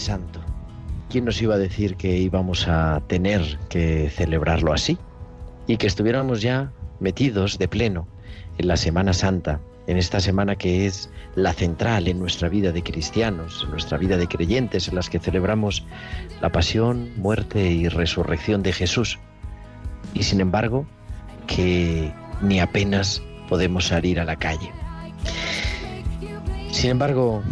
[0.00, 0.40] Santo.
[1.10, 4.98] ¿Quién nos iba a decir que íbamos a tener que celebrarlo así?
[5.66, 8.08] Y que estuviéramos ya metidos de pleno
[8.58, 12.82] en la Semana Santa, en esta semana que es la central en nuestra vida de
[12.82, 15.84] cristianos, en nuestra vida de creyentes, en las que celebramos
[16.40, 19.18] la pasión, muerte y resurrección de Jesús.
[20.14, 20.86] Y sin embargo,
[21.46, 24.70] que ni apenas podemos salir a la calle.
[26.70, 27.42] Sin embargo,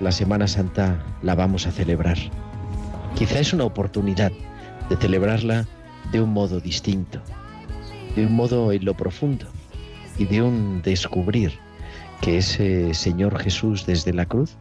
[0.00, 2.18] la Semana Santa la vamos a celebrar.
[3.14, 4.32] Quizá es una oportunidad
[4.88, 5.66] de celebrarla
[6.12, 7.20] de un modo distinto,
[8.16, 9.46] de un modo en lo profundo
[10.18, 11.52] y de un descubrir
[12.20, 14.56] que ese Señor Jesús desde la cruz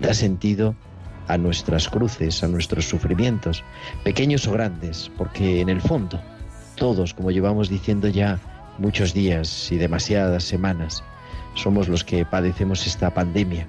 [0.00, 0.74] da sentido
[1.28, 3.62] a nuestras cruces, a nuestros sufrimientos,
[4.02, 6.20] pequeños o grandes, porque en el fondo
[6.76, 8.38] todos, como llevamos diciendo ya
[8.78, 11.02] muchos días y demasiadas semanas,
[11.54, 13.66] somos los que padecemos esta pandemia.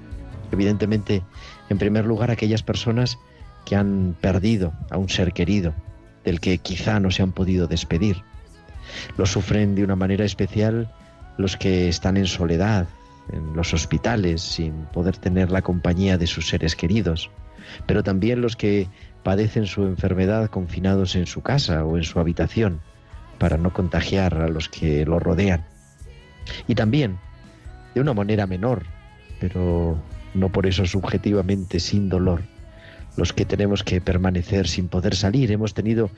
[0.52, 1.22] Evidentemente,
[1.68, 3.18] en primer lugar, aquellas personas
[3.64, 5.74] que han perdido a un ser querido,
[6.24, 8.22] del que quizá no se han podido despedir.
[9.16, 10.92] Lo sufren de una manera especial
[11.38, 12.88] los que están en soledad,
[13.32, 17.30] en los hospitales, sin poder tener la compañía de sus seres queridos,
[17.86, 18.88] pero también los que
[19.22, 22.80] padecen su enfermedad confinados en su casa o en su habitación,
[23.38, 25.64] para no contagiar a los que lo rodean.
[26.66, 27.18] Y también,
[27.94, 28.84] de una manera menor,
[29.38, 29.98] pero
[30.34, 32.42] no por eso subjetivamente sin dolor,
[33.16, 36.10] los que tenemos que permanecer sin poder salir, hemos tenido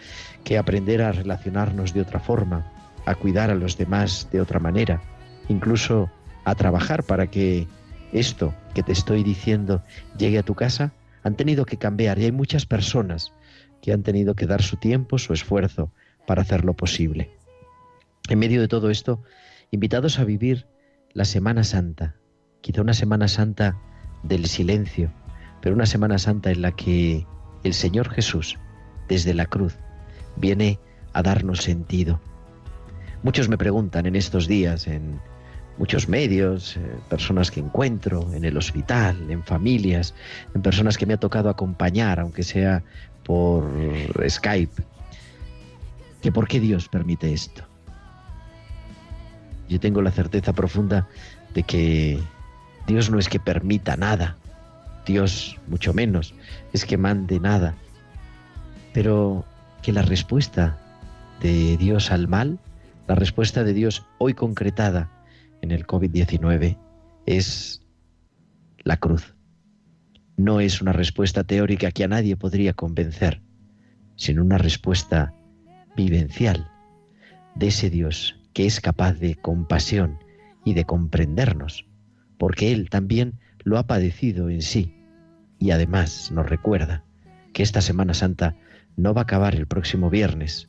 [0.44, 2.70] que aprender a relacionarnos de otra forma,
[3.06, 5.02] a cuidar a los demás de otra manera,
[5.48, 6.10] incluso
[6.44, 7.66] a trabajar para que
[8.12, 9.82] esto que te estoy diciendo
[10.18, 10.92] llegue a tu casa,
[11.22, 13.32] han tenido que cambiar y hay muchas personas
[13.80, 15.90] que han tenido que dar su tiempo, su esfuerzo
[16.26, 17.30] para hacerlo posible.
[18.28, 19.22] En medio de todo esto,
[19.70, 20.66] invitados a vivir
[21.12, 22.16] la Semana Santa,
[22.60, 23.78] quizá una Semana Santa
[24.22, 25.12] del silencio,
[25.60, 27.26] pero una Semana Santa en la que
[27.64, 28.58] el Señor Jesús,
[29.08, 29.76] desde la cruz,
[30.36, 30.78] viene
[31.12, 32.20] a darnos sentido.
[33.22, 35.20] Muchos me preguntan en estos días, en
[35.78, 40.14] muchos medios, eh, personas que encuentro en el hospital, en familias,
[40.54, 42.82] en personas que me ha tocado acompañar, aunque sea
[43.24, 43.70] por
[44.28, 44.82] Skype,
[46.20, 47.62] que por qué Dios permite esto.
[49.68, 51.08] Yo tengo la certeza profunda
[51.54, 52.20] de que
[52.86, 54.36] Dios no es que permita nada,
[55.06, 56.34] Dios mucho menos,
[56.72, 57.74] es que mande nada,
[58.92, 59.44] pero
[59.82, 60.78] que la respuesta
[61.40, 62.58] de Dios al mal,
[63.08, 65.10] la respuesta de Dios hoy concretada
[65.60, 66.76] en el COVID-19
[67.26, 67.82] es
[68.84, 69.34] la cruz.
[70.36, 73.42] No es una respuesta teórica que a nadie podría convencer,
[74.16, 75.34] sino una respuesta
[75.96, 76.68] vivencial
[77.54, 80.18] de ese Dios que es capaz de compasión
[80.64, 81.86] y de comprendernos,
[82.42, 84.96] porque Él también lo ha padecido en sí
[85.60, 87.04] y además nos recuerda
[87.52, 88.56] que esta Semana Santa
[88.96, 90.68] no va a acabar el próximo viernes,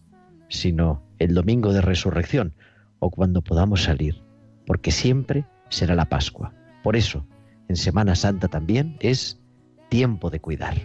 [0.49, 2.53] sino el domingo de resurrección
[2.99, 4.21] o cuando podamos salir,
[4.67, 6.53] porque siempre será la Pascua.
[6.83, 7.25] Por eso,
[7.67, 9.41] en Semana Santa también es
[9.89, 10.75] tiempo de cuidar.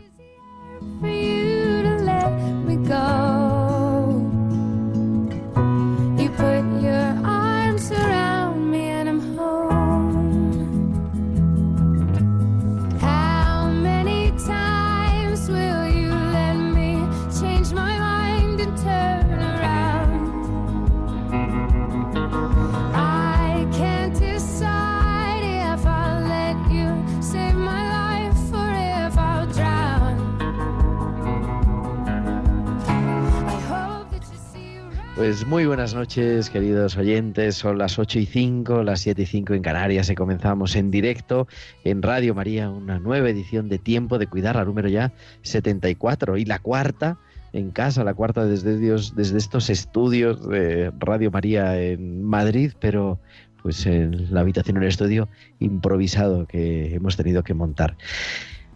[35.28, 37.56] Pues muy buenas noches, queridos oyentes.
[37.56, 41.46] Son las 8 y 5, las 7 y 5 en Canarias y comenzamos en directo
[41.84, 46.46] en Radio María una nueva edición de Tiempo de Cuidar, la número ya 74 y
[46.46, 47.19] la cuarta
[47.52, 53.20] en casa, la cuarta desde, Dios, desde estos estudios de Radio María en Madrid, pero
[53.62, 55.28] pues en la habitación en el estudio
[55.58, 57.98] improvisado que hemos tenido que montar.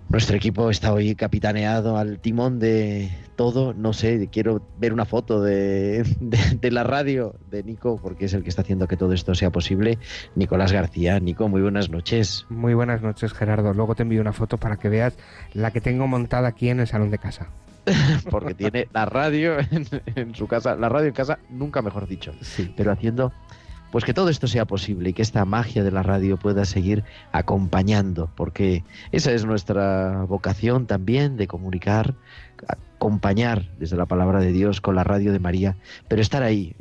[0.09, 3.73] Nuestro equipo está hoy capitaneado al timón de todo.
[3.73, 6.05] No sé, quiero ver una foto de,
[6.63, 9.99] la radio de Nico, porque es el que está haciendo que todo esto sea posible.
[10.35, 11.19] Nicolás García.
[11.19, 12.47] Nico, muy buenas noches.
[12.51, 13.73] Muy buenas noches, Gerardo.
[13.73, 15.15] Luego te envío una foto para que veas
[15.55, 17.49] la que tengo montada aquí en el salón de casa.
[18.31, 22.33] porque tiene la radio en, en, su casa, la radio en casa, nunca mejor dicho.
[22.41, 22.73] Sí.
[22.77, 23.33] Pero haciendo
[23.93, 27.05] pues que todo esto sea posible y que esta magia de la radio pueda seguir
[27.31, 32.15] acompañando, porque esa es nuestra vocación también de comunicar,
[32.67, 35.77] acompañar desde la palabra de Dios con la radio de María,
[36.09, 36.75] pero estar ahí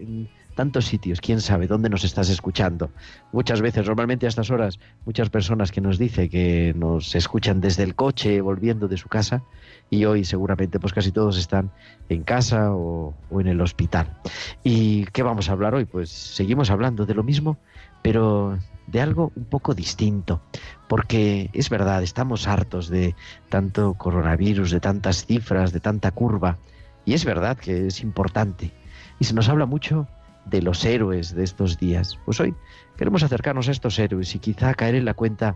[0.62, 2.92] tantos sitios, quién sabe dónde nos estás escuchando.
[3.32, 4.78] Muchas veces, normalmente a estas horas,
[5.08, 9.42] muchas personas que nos dicen que nos escuchan desde el coche volviendo de su casa,
[9.90, 11.72] y hoy seguramente pues casi todos están
[12.10, 14.20] en casa o, en el hospital.
[14.64, 15.86] ¿Y qué vamos a hablar hoy?
[15.86, 17.58] Pues seguimos hablando de lo mismo,
[18.04, 20.44] pero de algo un poco distinto,
[20.88, 23.16] porque es verdad, estamos hartos de
[23.50, 26.60] tanto coronavirus, de tantas cifras, de tanta curva,
[27.04, 28.72] y es verdad que es importante.
[29.18, 30.08] Y se nos habla mucho
[30.46, 32.20] de los héroes de estos días.
[32.26, 32.56] Pues hoy
[32.98, 35.56] queremos acercarnos a estos héroes y quizá caer en la cuenta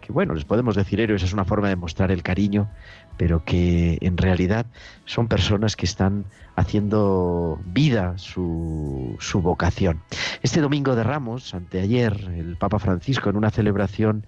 [0.00, 2.70] que, bueno, les podemos decir héroes, es una forma de mostrar el cariño,
[3.16, 4.66] pero que en realidad
[5.04, 6.24] son personas que están
[6.56, 10.02] haciendo vida su, su vocación.
[10.42, 14.26] Este domingo de Ramos, anteayer, el Papa Francisco, en una celebración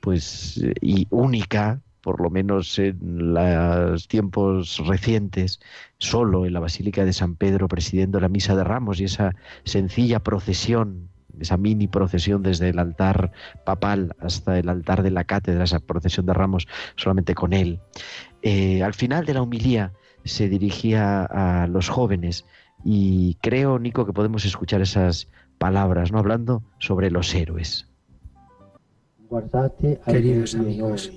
[0.00, 5.60] pues y única, por lo menos en los tiempos recientes,
[5.98, 9.34] solo en la Basílica de San Pedro presidiendo la Misa de Ramos y esa
[9.64, 11.08] sencilla procesión
[11.40, 13.32] esa mini procesión desde el altar
[13.64, 17.80] papal hasta el altar de la cátedra, esa procesión de ramos solamente con él.
[18.42, 19.92] Eh, al final de la homilía
[20.24, 22.44] se dirigía a los jóvenes
[22.84, 25.28] y creo, Nico, que podemos escuchar esas
[25.58, 26.18] palabras, ¿no?
[26.18, 27.88] Hablando sobre los héroes.
[30.04, 31.10] Queridos amigos,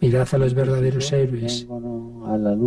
[0.00, 1.66] mirad a los verdaderos héroes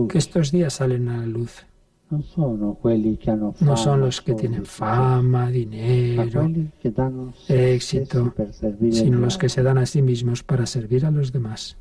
[0.10, 1.66] que estos días salen a la luz.
[2.10, 6.52] No son los que tienen fama, dinero,
[7.48, 8.34] éxito,
[8.92, 11.78] sino los que se dan a sí mismos para servir a los demás.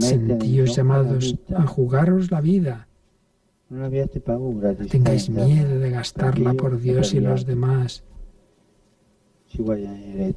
[0.00, 2.88] Sentíos llamados a jugaros la vida.
[3.70, 3.90] No
[4.90, 8.04] tengáis miedo de gastarla por Dios y los demás.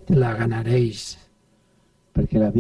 [0.08, 1.31] La ganaréis.
[2.14, 2.52] Porque la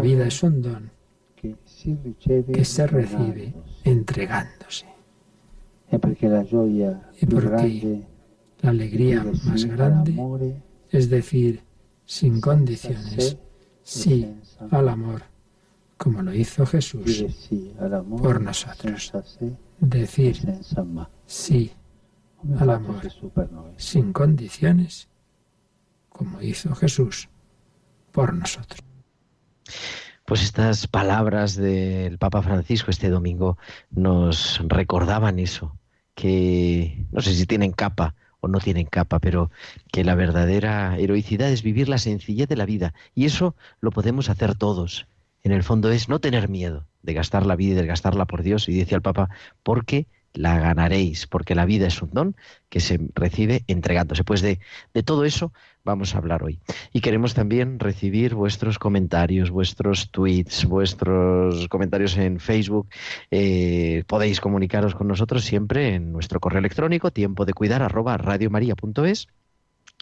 [0.00, 0.90] vida es un don
[1.36, 3.54] que se recibe
[3.84, 4.86] entregándose.
[5.90, 6.28] Y porque
[8.60, 11.62] la alegría más grande es decir,
[12.04, 13.36] sin condiciones,
[13.82, 14.34] sí
[14.70, 15.22] al amor,
[15.96, 17.24] como lo hizo Jesús
[18.18, 19.12] por nosotros.
[19.80, 20.36] Decir
[21.26, 21.72] sí
[22.58, 23.02] al amor,
[23.76, 25.08] sin condiciones,
[26.08, 27.28] como hizo Jesús
[28.12, 28.80] por nosotros.
[30.24, 33.58] Pues estas palabras del Papa Francisco este domingo
[33.90, 35.76] nos recordaban eso,
[36.14, 39.50] que no sé si tienen capa o no tienen capa, pero
[39.90, 42.94] que la verdadera heroicidad es vivir la sencillez de la vida.
[43.14, 45.06] Y eso lo podemos hacer todos.
[45.42, 48.42] En el fondo es no tener miedo de gastar la vida y de gastarla por
[48.42, 48.68] Dios.
[48.68, 49.28] Y dice al Papa,
[49.62, 52.36] porque la ganaréis, porque la vida es un don
[52.68, 54.24] que se recibe entregándose.
[54.24, 54.60] Pues de,
[54.94, 55.52] de, todo eso
[55.84, 56.58] vamos a hablar hoy.
[56.92, 62.88] Y queremos también recibir vuestros comentarios, vuestros tweets, vuestros comentarios en Facebook.
[63.30, 68.18] Eh, podéis comunicaros con nosotros siempre en nuestro correo electrónico, tiempo de cuidar arroba.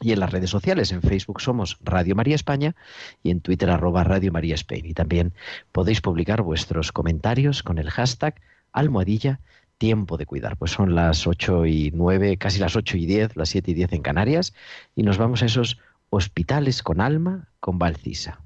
[0.03, 2.75] Y en las redes sociales, en Facebook somos Radio María España
[3.23, 4.87] y en Twitter arroba Radio María Spain.
[4.87, 5.35] Y también
[5.73, 8.41] podéis publicar vuestros comentarios con el hashtag
[8.73, 9.41] almohadilla
[9.81, 10.59] tiempo de cuidar.
[10.59, 13.95] Pues son las 8 y 9, casi las 8 y 10, las 7 y 10
[13.95, 14.53] en Canarias,
[14.95, 15.79] y nos vamos a esos
[16.11, 18.43] hospitales con alma con Valcisa.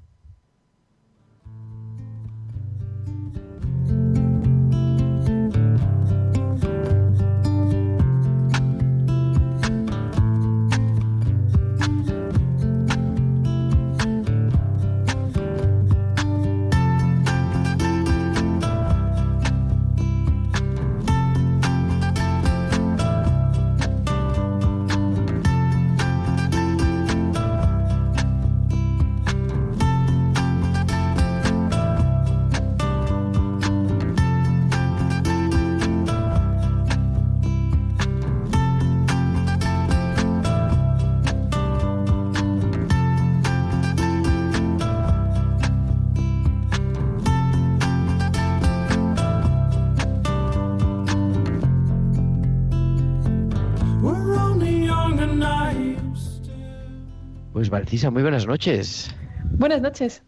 [57.95, 59.15] Valcisa, muy buenas noches.
[59.57, 60.21] Buenas noches.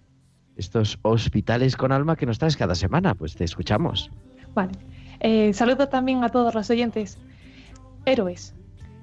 [0.55, 4.09] Estos hospitales con alma que nos traes cada semana, pues te escuchamos.
[4.55, 4.71] Vale.
[5.19, 7.17] Eh, saludo también a todos los oyentes.
[8.05, 8.55] Héroes.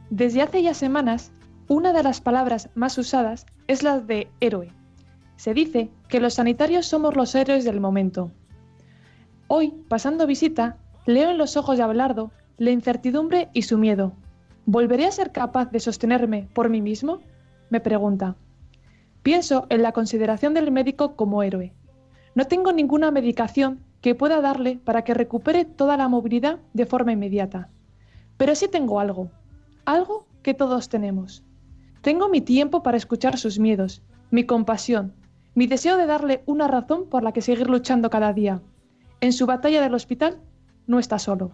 [0.09, 1.31] Desde hace ya semanas,
[1.69, 4.73] una de las palabras más usadas es la de héroe.
[5.37, 8.31] Se dice que los sanitarios somos los héroes del momento.
[9.47, 14.15] Hoy, pasando visita, leo en los ojos de Abelardo la incertidumbre y su miedo.
[14.65, 17.21] ¿Volveré a ser capaz de sostenerme por mí mismo?
[17.69, 18.37] Me pregunta.
[19.25, 21.73] Pienso en la consideración del médico como héroe.
[22.35, 27.13] No tengo ninguna medicación que pueda darle para que recupere toda la movilidad de forma
[27.13, 27.71] inmediata.
[28.37, 29.31] Pero sí tengo algo,
[29.87, 31.43] algo que todos tenemos.
[32.03, 35.15] Tengo mi tiempo para escuchar sus miedos, mi compasión,
[35.55, 38.61] mi deseo de darle una razón por la que seguir luchando cada día.
[39.23, 40.39] En su batalla del hospital
[40.87, 41.53] no está solo.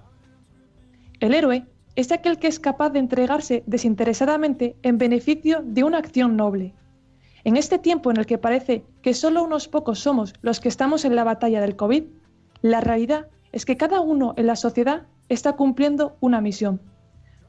[1.20, 6.36] El héroe es aquel que es capaz de entregarse desinteresadamente en beneficio de una acción
[6.36, 6.74] noble.
[7.44, 11.04] En este tiempo en el que parece que solo unos pocos somos los que estamos
[11.04, 12.04] en la batalla del COVID,
[12.62, 16.80] la realidad es que cada uno en la sociedad está cumpliendo una misión.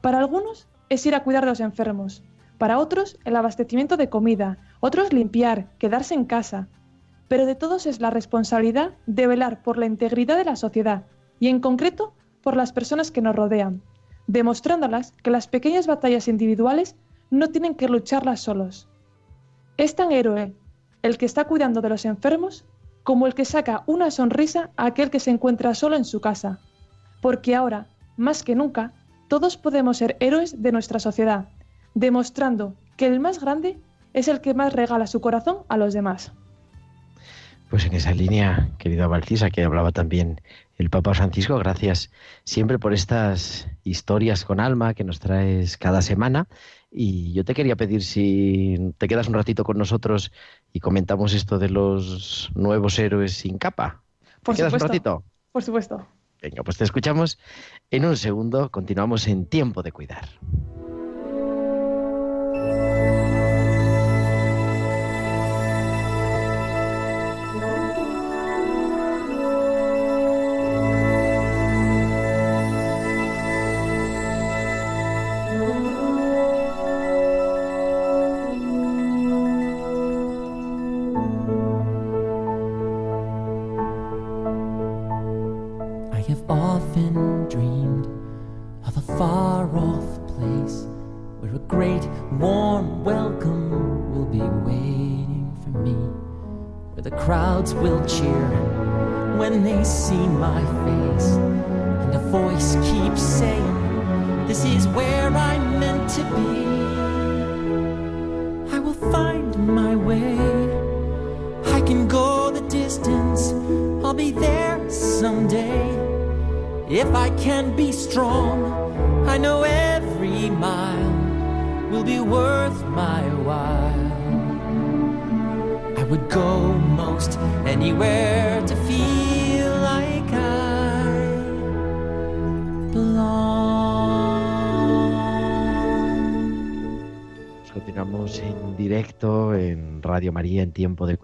[0.00, 2.22] Para algunos es ir a cuidar de los enfermos,
[2.58, 6.68] para otros el abastecimiento de comida, otros limpiar, quedarse en casa.
[7.28, 11.04] Pero de todos es la responsabilidad de velar por la integridad de la sociedad
[11.38, 13.82] y en concreto por las personas que nos rodean,
[14.26, 16.96] demostrándolas que las pequeñas batallas individuales
[17.30, 18.88] no tienen que lucharlas solos.
[19.76, 20.54] Es tan héroe
[21.02, 22.64] el que está cuidando de los enfermos
[23.02, 26.60] como el que saca una sonrisa a aquel que se encuentra solo en su casa.
[27.20, 28.92] Porque ahora, más que nunca,
[29.28, 31.48] todos podemos ser héroes de nuestra sociedad,
[31.94, 33.78] demostrando que el más grande
[34.12, 36.32] es el que más regala su corazón a los demás.
[37.70, 40.42] Pues en esa línea, querido Valcisa, que hablaba también
[40.76, 42.10] el Papa Francisco, gracias
[42.44, 46.46] siempre por estas historias con alma que nos traes cada semana.
[46.94, 50.30] Y yo te quería pedir si te quedas un ratito con nosotros
[50.72, 54.02] y comentamos esto de los nuevos héroes sin capa.
[54.42, 54.84] Por ¿Te quedas supuesto.
[54.84, 55.24] un ratito?
[55.52, 56.06] Por supuesto.
[56.42, 57.38] Venga, pues te escuchamos
[57.90, 58.70] en un segundo.
[58.70, 60.28] Continuamos en Tiempo de Cuidar.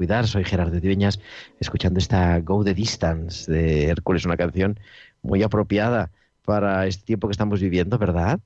[0.08, 0.26] Cuidar.
[0.26, 1.20] Soy Gerardo Dueñas,
[1.60, 4.80] escuchando esta Go the Distance de Hércules, una canción
[5.20, 6.10] muy apropiada
[6.46, 8.40] para este tiempo que estamos viviendo, ¿verdad?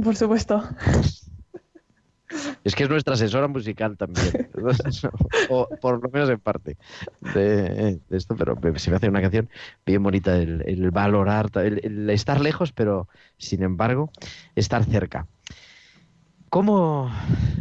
[0.00, 0.62] Por supuesto.
[2.62, 4.48] Es que es nuestra asesora musical también,
[5.50, 6.76] o por lo menos en parte
[7.34, 9.48] de, de esto, pero se me hace una canción
[9.84, 13.08] bien bonita el, el valorar, el, el estar lejos, pero
[13.38, 14.12] sin embargo
[14.54, 15.26] estar cerca.
[16.54, 17.10] ¿Cómo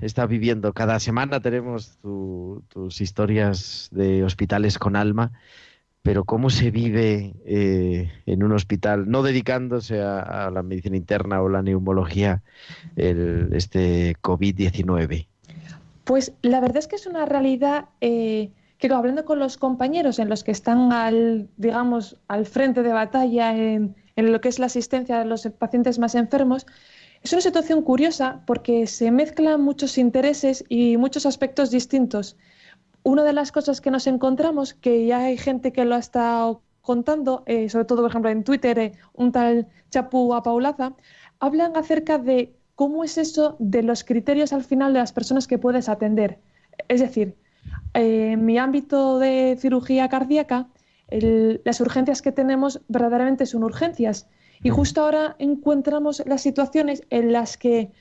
[0.04, 0.72] está viviendo?
[0.72, 5.32] Cada semana tenemos tu- tus historias de hospitales con alma,
[6.04, 11.42] pero ¿cómo se vive eh, en un hospital, no dedicándose a, a la medicina interna
[11.42, 12.44] o la neumología,
[12.96, 15.26] este COVID-19?
[16.04, 20.30] Pues la verdad es que es una realidad eh, que hablando con los compañeros en
[20.30, 24.68] los que están al, digamos, al frente de batalla en, en lo que es la
[24.68, 26.68] asistencia de los pacientes más enfermos,
[27.24, 32.38] es una situación curiosa porque se mezclan muchos intereses y muchos aspectos distintos.
[33.04, 36.62] Una de las cosas que nos encontramos, que ya hay gente que lo ha estado
[36.82, 40.96] contando, eh, sobre todo, por ejemplo, en Twitter, eh, un tal Chapu Apaulaza,
[41.40, 45.58] hablan acerca de cómo es eso de los criterios al final de las personas que
[45.58, 46.40] puedes atender.
[46.90, 47.38] Es decir,
[47.94, 50.68] en mi ámbito de cirugía cardíaca,
[51.10, 54.28] las urgencias que tenemos verdaderamente son urgencias.
[54.64, 57.92] Y justo ahora encontramos las situaciones en las que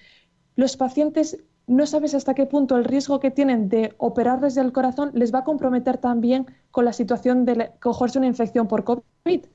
[0.55, 5.11] los pacientes no sabes hasta qué punto el riesgo que tienen de operarles del corazón
[5.15, 9.47] les va a comprometer también con la situación de cogerse una infección por COVID.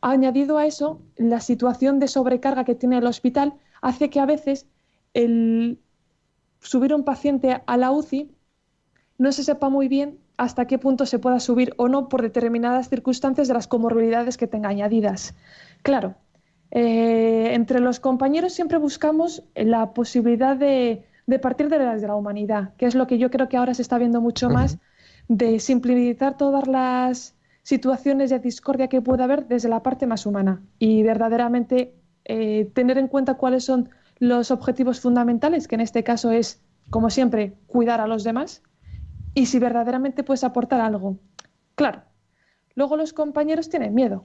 [0.00, 4.66] Añadido a eso, la situación de sobrecarga que tiene el hospital hace que a veces
[5.14, 5.80] el
[6.60, 8.30] subir un paciente a la UCI
[9.18, 12.88] no se sepa muy bien hasta qué punto se pueda subir o no por determinadas
[12.88, 15.34] circunstancias de las comorbilidades que tenga añadidas.
[15.86, 16.16] Claro,
[16.72, 21.04] eh, entre los compañeros siempre buscamos la posibilidad de,
[21.40, 24.20] partir de la humanidad, que es lo que yo creo que ahora se está viendo
[24.20, 24.78] mucho más,
[25.28, 30.60] de simplificar todas las situaciones de discordia que pueda haber desde la parte más humana
[30.80, 33.88] y verdaderamente eh, tener en cuenta cuáles son
[34.18, 38.60] los objetivos fundamentales, que en este caso es, como siempre, cuidar a los demás
[39.34, 41.16] y si verdaderamente puedes aportar algo.
[41.76, 42.02] Claro,
[42.74, 44.24] luego los compañeros tienen miedo.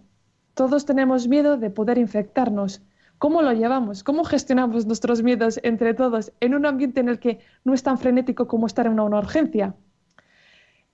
[0.53, 2.81] Todos tenemos miedo de poder infectarnos.
[3.17, 4.03] ¿Cómo lo llevamos?
[4.03, 7.97] ¿Cómo gestionamos nuestros miedos entre todos en un ambiente en el que no es tan
[7.97, 9.75] frenético como estar en una, urgencia?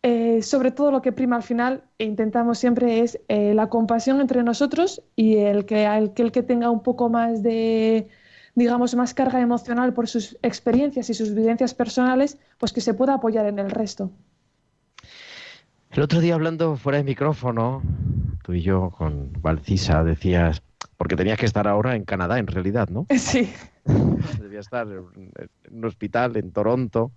[0.04, 4.22] Eh, sobre todo lo que prima al final e intentamos siempre es eh, la compasión
[4.22, 8.08] entre nosotros y el que, el que tenga un poco más de,
[8.56, 13.14] digamos, más carga emocional por sus experiencias y sus vivencias personales, pues que se pueda
[13.14, 14.12] apoyar en el resto.
[15.98, 17.82] El otro día hablando fuera de micrófono,
[18.44, 20.62] tú y yo con Valcisa decías,
[20.96, 23.08] porque tenías que estar ahora en Canadá en realidad, ¿no?
[23.18, 23.52] Sí.
[24.40, 25.32] Debía estar en
[25.72, 27.14] un hospital en Toronto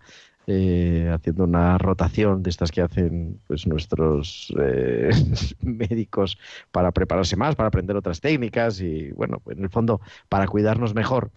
[0.47, 5.11] eh, haciendo una rotación de estas que hacen pues nuestros eh,
[5.61, 6.39] médicos
[6.73, 11.33] para prepararse más, para aprender otras técnicas y bueno, en el fondo para cuidarnos mejor.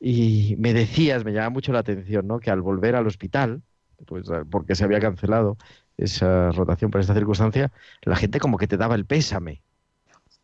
[0.00, 2.40] Y me decías, me llama mucho la atención, ¿no?
[2.40, 3.60] Que al volver al hospital,
[4.06, 5.58] pues porque se había cancelado
[5.96, 9.62] esa rotación por esta circunstancia, la gente como que te daba el pésame.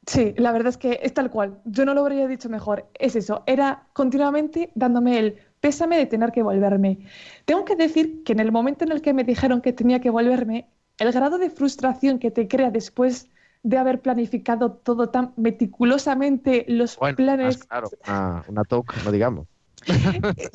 [0.07, 1.61] Sí, la verdad es que es tal cual.
[1.65, 2.89] Yo no lo habría dicho mejor.
[2.99, 3.45] Es eso.
[3.47, 7.07] Era continuamente dándome el pésame de tener que volverme.
[7.45, 10.11] Tengo que decir que en el momento en el que me dijeron que tenía que
[10.11, 10.67] volverme,
[10.99, 13.29] el grado de frustración que te crea después
[13.63, 17.65] de haber planificado todo tan meticulosamente los planes.
[17.65, 19.47] Claro, una, una talk, no digamos.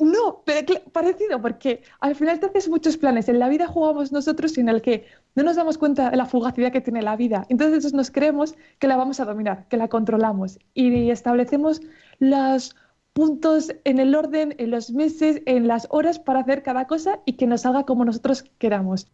[0.00, 3.28] No, pero parecido, porque al final te haces muchos planes.
[3.28, 6.72] En la vida jugamos nosotros en el que no nos damos cuenta de la fugacidad
[6.72, 7.46] que tiene la vida.
[7.48, 11.80] Entonces nos creemos que la vamos a dominar, que la controlamos y establecemos
[12.18, 12.74] las
[13.12, 17.34] puntos en el orden, en los meses, en las horas para hacer cada cosa y
[17.34, 19.10] que nos salga como nosotros queramos.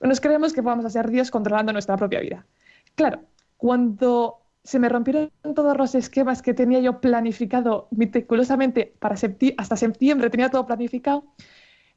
[0.00, 2.46] Nos creemos que vamos a ser Dios controlando nuestra propia vida.
[2.94, 3.22] Claro,
[3.56, 10.30] cuando se me rompieron todos los esquemas que tenía yo planificado meticulosamente para hasta septiembre,
[10.30, 11.24] tenía todo planificado,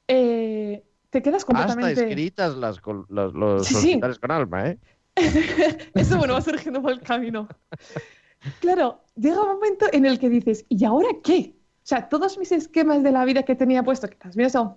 [0.08, 1.94] eh, te quedas completamente...
[1.94, 4.80] Hasta escritas las, los, hospitales con alma, ¿eh?
[5.96, 7.48] Eso, bueno, va surgiendo por el camino.
[8.60, 11.56] Claro, llega un momento en el que dices, ¿y ahora qué?
[11.56, 14.76] O sea, todos mis esquemas de la vida que tenía puesto, que las mías son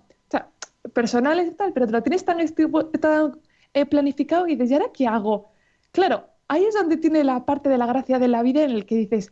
[0.93, 2.37] personales y tal, pero te lo tienes tan,
[2.99, 3.39] tan
[3.73, 5.51] eh, planificado y dices, ¿y ahora qué hago?
[5.91, 8.85] Claro, ahí es donde tiene la parte de la gracia de la vida en el
[8.85, 9.31] que dices,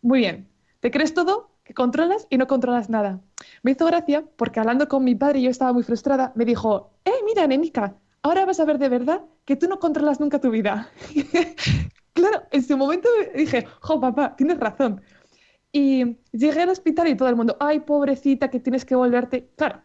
[0.00, 0.48] muy bien,
[0.80, 3.20] te crees todo, que controlas y no controlas nada.
[3.62, 7.12] Me hizo gracia porque hablando con mi padre, yo estaba muy frustrada, me dijo, eh,
[7.26, 10.88] mira, nenica, ahora vas a ver de verdad que tú no controlas nunca tu vida.
[12.14, 15.02] claro, en su momento dije, jo, papá, tienes razón.
[15.70, 19.50] Y llegué al hospital y todo el mundo, ay, pobrecita, que tienes que volverte.
[19.56, 19.82] Claro,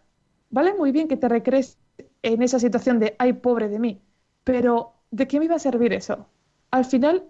[0.50, 1.78] vale muy bien que te recrees
[2.22, 4.02] en esa situación de, ay, pobre de mí,
[4.46, 6.26] pero ¿de qué me iba a servir eso?
[6.72, 7.24] Al final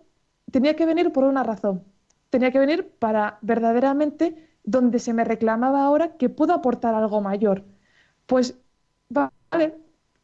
[0.52, 1.84] tenía que venir por una razón.
[2.30, 7.64] Tenía que venir para verdaderamente donde se me reclamaba ahora que puedo aportar algo mayor.
[8.26, 8.60] Pues,
[9.10, 9.76] vale,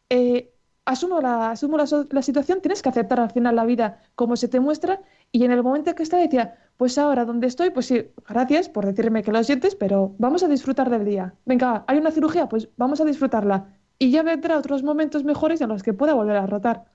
[0.09, 0.53] eh,
[0.85, 4.59] asumo, la, asumo la, situación, tienes que aceptar al final la vida como se te
[4.59, 5.01] muestra
[5.31, 8.85] y en el momento que está decía, pues ahora donde estoy, pues sí, gracias por
[8.85, 11.33] decirme que lo sientes, pero vamos a disfrutar del día.
[11.45, 13.69] Venga, hay una cirugía, pues vamos a disfrutarla.
[13.97, 16.85] Y ya vendrá otros momentos mejores en los que pueda volver a rotar.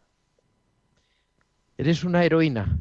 [1.80, 2.78] ¿Eres una heroína?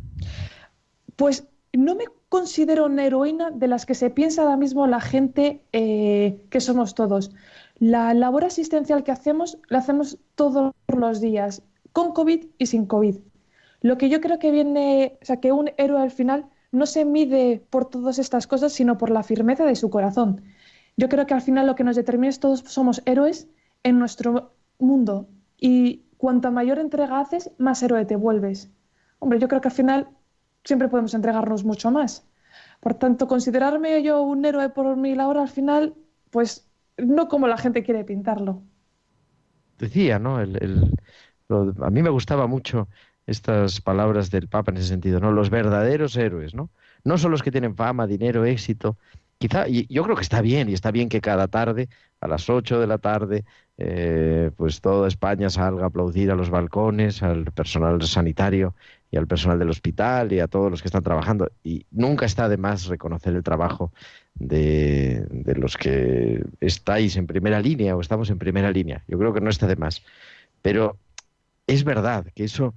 [1.15, 5.63] Pues no me considero una heroína de las que se piensa ahora mismo la gente
[5.71, 7.31] eh, que somos todos.
[7.77, 13.15] La labor asistencial que hacemos la hacemos todos los días, con COVID y sin COVID.
[13.79, 17.05] Lo que yo creo que viene, o sea, que un héroe al final no se
[17.05, 20.43] mide por todas estas cosas, sino por la firmeza de su corazón.
[20.97, 23.47] Yo creo que al final lo que nos determina es todos somos héroes
[23.83, 28.69] en nuestro mundo y cuanta mayor entrega haces, más héroe te vuelves.
[29.19, 30.07] Hombre, yo creo que al final
[30.63, 32.25] siempre podemos entregarnos mucho más.
[32.79, 35.93] Por tanto, considerarme yo un héroe por mi labor al final,
[36.29, 38.61] pues no como la gente quiere pintarlo.
[39.77, 40.39] Decía, ¿no?
[40.41, 40.93] El,
[41.49, 42.87] a mí me gustaba mucho
[43.25, 45.31] estas palabras del Papa en ese sentido, ¿no?
[45.31, 46.69] Los verdaderos héroes, ¿no?
[47.03, 48.97] No son los que tienen fama, dinero, éxito,
[49.37, 51.89] quizá, y yo creo que está bien, y está bien que cada tarde,
[52.21, 53.45] a las 8 de la tarde,
[53.77, 58.75] eh, pues toda España salga a aplaudir a los balcones, al personal sanitario
[59.11, 61.51] y al personal del hospital y a todos los que están trabajando.
[61.63, 63.91] Y nunca está de más reconocer el trabajo
[64.35, 69.03] de, de los que estáis en primera línea o estamos en primera línea.
[69.07, 70.03] Yo creo que no está de más.
[70.61, 70.97] Pero
[71.67, 72.75] es verdad que eso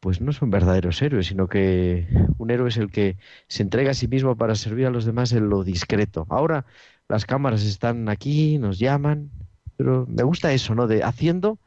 [0.00, 2.06] pues no son verdaderos héroes, sino que
[2.38, 3.16] un héroe es el que
[3.48, 6.26] se entrega a sí mismo para servir a los demás en lo discreto.
[6.28, 6.66] Ahora
[7.08, 9.30] las cámaras están aquí, nos llaman,
[9.76, 10.86] pero me gusta eso, ¿no?
[10.86, 11.58] De haciendo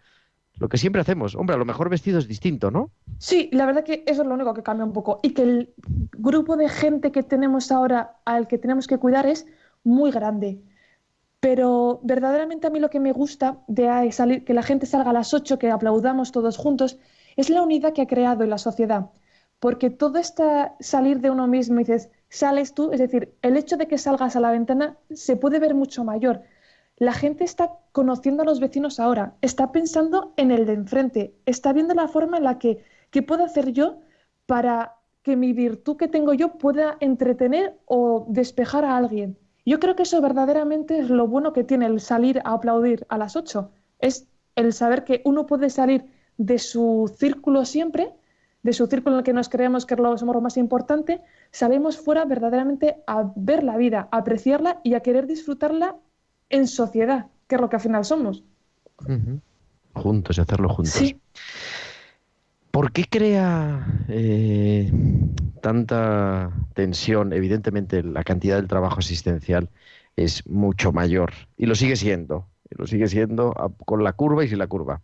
[0.59, 1.35] lo que siempre hacemos.
[1.35, 2.91] Hombre, a lo mejor vestido es distinto, ¿no?
[3.17, 5.19] Sí, la verdad que eso es lo único que cambia un poco.
[5.23, 5.73] Y que el
[6.17, 9.47] grupo de gente que tenemos ahora al que tenemos que cuidar es
[9.83, 10.61] muy grande.
[11.39, 15.13] Pero verdaderamente a mí lo que me gusta de salir, que la gente salga a
[15.13, 16.99] las 8, que aplaudamos todos juntos,
[17.37, 19.09] es la unidad que ha creado en la sociedad.
[19.61, 20.43] Porque todo este
[20.79, 24.35] salir de uno mismo y dices, sales tú, es decir, el hecho de que salgas
[24.35, 26.41] a la ventana se puede ver mucho mayor.
[26.99, 31.73] La gente está conociendo a los vecinos ahora, está pensando en el de enfrente, está
[31.73, 33.99] viendo la forma en la que, ¿qué puedo hacer yo
[34.45, 39.37] para que mi virtud que tengo yo pueda entretener o despejar a alguien.
[39.65, 43.17] Yo creo que eso verdaderamente es lo bueno que tiene el salir a aplaudir a
[43.17, 43.69] las 8.
[43.99, 46.05] Es el saber que uno puede salir
[46.37, 48.13] de su círculo siempre,
[48.63, 52.25] de su círculo en el que nos creemos que somos lo más importante, salimos fuera
[52.25, 55.97] verdaderamente a ver la vida, a apreciarla y a querer disfrutarla
[56.49, 58.43] en sociedad, que es lo que al final somos.
[59.93, 60.93] Juntos, y hacerlo juntos.
[60.93, 61.19] Sí.
[62.71, 64.91] ¿Por qué crea eh,
[65.61, 67.33] tanta tensión?
[67.33, 69.69] Evidentemente, la cantidad del trabajo asistencial
[70.15, 73.53] es mucho mayor y lo sigue siendo, lo sigue siendo
[73.85, 75.01] con la curva y sin la curva.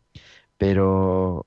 [0.58, 1.46] Pero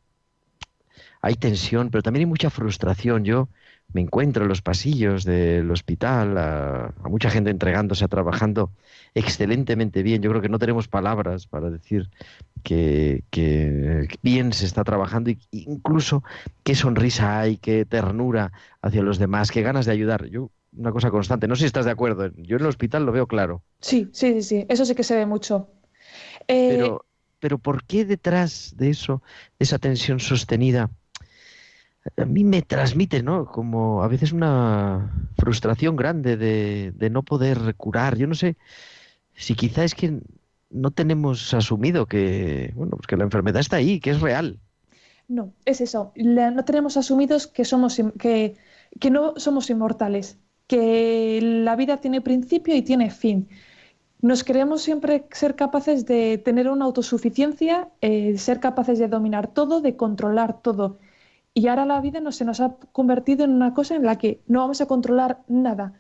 [1.21, 3.25] hay tensión, pero también hay mucha frustración.
[3.25, 3.49] Yo
[3.93, 8.71] me encuentro en los pasillos del hospital a, mucha gente entregándose a trabajando
[9.15, 10.23] excelentemente bien.
[10.23, 12.11] Yo creo que no tenemos palabras para decir
[12.63, 13.25] que,
[14.23, 16.23] bien se está trabajando e incluso
[16.65, 20.27] qué sonrisa hay, qué ternura hacia los demás, qué ganas de ayudar.
[20.27, 21.49] Yo una cosa constante.
[21.49, 22.31] No sé si estás de acuerdo.
[22.37, 23.63] Yo en el hospital lo veo claro.
[23.81, 24.67] Sí, sí, sí, sí.
[24.69, 25.71] Eso sí que se ve mucho.
[26.47, 27.05] Eh, pero,
[27.41, 29.23] pero ¿por qué detrás de eso,
[29.59, 30.91] de esa tensión sostenida,
[32.17, 33.47] a mí me transmite, ¿no?
[33.47, 38.17] Como a veces una frustración grande de, de no poder curar.
[38.17, 38.57] Yo no sé
[39.35, 40.21] si quizá es que
[40.71, 44.59] no tenemos asumido que, bueno, pues que la enfermedad está ahí, que es real.
[45.29, 46.13] No, es eso.
[46.17, 48.57] no tenemos asumidos que somos que,
[48.99, 53.49] que no somos inmortales, que la vida tiene principio y tiene fin.
[54.21, 59.81] Nos creemos siempre ser capaces de tener una autosuficiencia, eh, ser capaces de dominar todo,
[59.81, 60.99] de controlar todo.
[61.59, 64.41] Y ahora la vida no, se nos ha convertido en una cosa en la que
[64.47, 65.93] no vamos a controlar nada.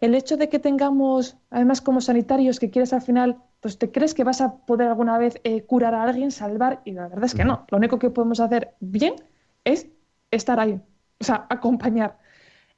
[0.00, 4.14] El hecho de que tengamos, además como sanitarios, que quieres al final, pues te crees
[4.14, 7.34] que vas a poder alguna vez eh, curar a alguien, salvar, y la verdad es
[7.34, 7.66] que no.
[7.70, 9.16] Lo único que podemos hacer bien
[9.64, 9.86] es
[10.30, 10.80] estar ahí,
[11.20, 12.18] o sea, acompañar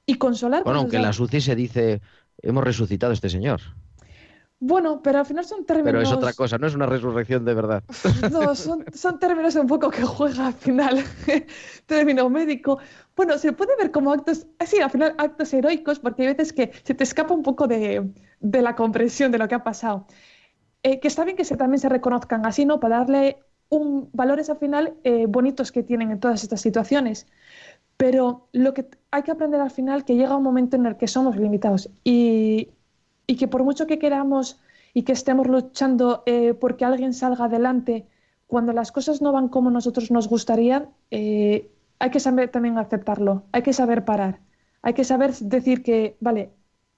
[0.05, 0.65] y consolar.
[0.65, 2.03] Bueno, aunque en la SUCI se dice,
[2.43, 3.61] hemos resucitado a este señor.
[4.61, 5.93] Bueno, pero al final son términos.
[5.93, 7.83] Pero es otra cosa, no es una resurrección de verdad.
[8.31, 11.05] No, son, términos un poco que juega al final.
[11.87, 12.79] Término médico.
[13.17, 16.73] Bueno, se puede ver como actos, sí, al final actos heroicos, porque hay veces que
[16.83, 20.07] se te escapa un poco de, la comprensión de lo que ha pasado.
[20.83, 22.81] Eh, que está bien que se, también se reconozcan así, ¿no?
[22.81, 23.39] Para darle
[23.69, 27.27] un, valores al final eh, bonitos que tienen en todas estas situaciones.
[27.97, 31.07] Pero lo que hay que aprender al final que llega un momento en el que
[31.07, 32.71] somos limitados y,
[33.27, 34.61] y que por mucho que queramos
[34.93, 38.07] y que estemos luchando eh, porque alguien salga adelante,
[38.47, 43.45] cuando las cosas no van como nosotros nos gustaría, eh, hay que saber también aceptarlo,
[43.53, 44.41] hay que saber parar,
[44.83, 46.51] hay que saber decir que, vale,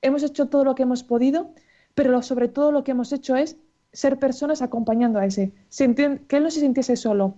[0.03, 1.55] hemos hecho todo lo que hemos podido,
[1.95, 3.57] pero sobre todo lo que hemos hecho es
[3.93, 7.37] ser personas acompañando a ese, que él no se sintiese solo,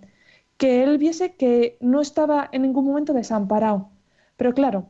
[0.57, 3.91] que él viese que no estaba en ningún momento desamparado.
[4.37, 4.89] Pero claro,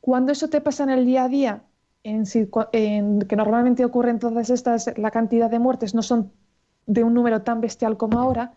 [0.00, 1.62] cuando eso te pasa en el día a día
[2.04, 6.32] en, que normalmente ocurren todas estas, la cantidad de muertes no son
[6.86, 8.52] de un número tan bestial como ahora,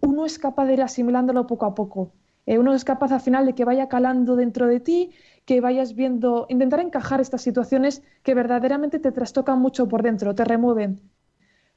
[0.00, 2.12] uno es capaz de ir asimilándolo poco a poco.
[2.46, 5.10] Eh, uno es capaz al final de que vaya calando dentro de ti,
[5.44, 10.44] que vayas viendo, intentar encajar estas situaciones que verdaderamente te trastocan mucho por dentro, te
[10.44, 11.00] remueven.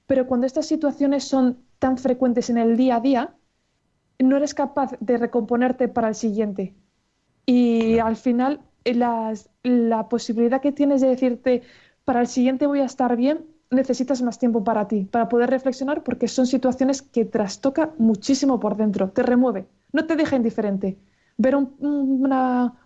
[0.08, 3.36] Pero cuando estas situaciones son tan frecuentes en el día a día,
[4.20, 6.76] no eres capaz de recomponerte para el siguiente.
[7.46, 11.62] Y al final la posibilidad que tienes de decirte,
[12.06, 16.04] para el siguiente voy a estar bien, necesitas más tiempo para ti, para poder reflexionar,
[16.04, 20.98] porque son situaciones que trastoca muchísimo por dentro, te remueve, no te deja indiferente.
[21.38, 21.76] Ver un,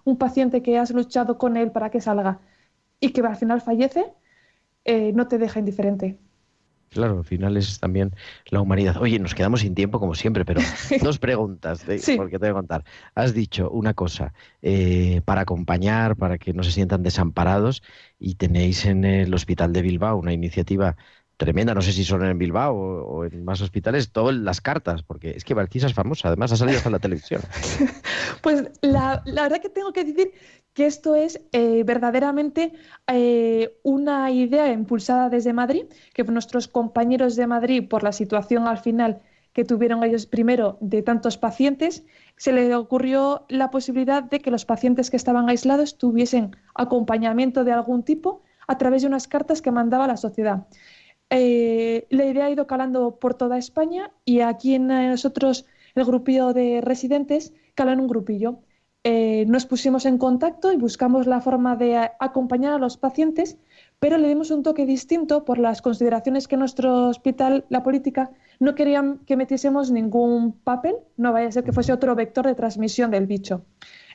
[0.03, 2.39] un paciente que has luchado con él para que salga
[2.99, 4.13] y que al final fallece,
[4.85, 6.19] eh, no te deja indiferente.
[6.93, 8.11] Claro, al final es también
[8.49, 8.97] la humanidad.
[9.01, 10.61] Oye, nos quedamos sin tiempo como siempre, pero
[11.01, 12.85] dos preguntas, de, porque te voy a contar.
[13.15, 17.81] Has dicho una cosa, eh, para acompañar, para que no se sientan desamparados,
[18.19, 20.95] y tenéis en el Hospital de Bilbao una iniciativa
[21.43, 25.31] tremenda, no sé si son en Bilbao o, en más hospitales, todas las cartas, porque
[25.31, 27.41] es que Valcisa es famosa, además ha salido hasta la televisión.
[28.41, 30.31] pues la, verdad que tengo que decir
[30.73, 32.73] que esto es eh, verdaderamente
[33.07, 38.77] eh, una idea impulsada desde Madrid, que nuestros compañeros de Madrid, por la situación al
[38.77, 39.21] final
[39.53, 42.03] que tuvieron ellos primero de tantos pacientes,
[42.37, 47.71] se les ocurrió la posibilidad de que los pacientes que estaban aislados tuviesen acompañamiento de
[47.71, 50.65] algún tipo a través de unas cartas que mandaba la sociedad.
[51.29, 56.53] Eh, la idea ha ido calando por toda España y aquí en nosotros, el grupillo
[56.53, 58.59] de residentes, calan un grupillo.
[59.05, 63.57] Eh, nos pusimos en contacto y buscamos la forma de acompañar a los pacientes,
[63.99, 68.31] pero le dimos un toque distinto por las consideraciones que nuestro hospital, la política,
[68.61, 72.55] no querían que metiésemos ningún papel, no vaya a ser que fuese otro vector de
[72.55, 73.65] transmisión del bicho.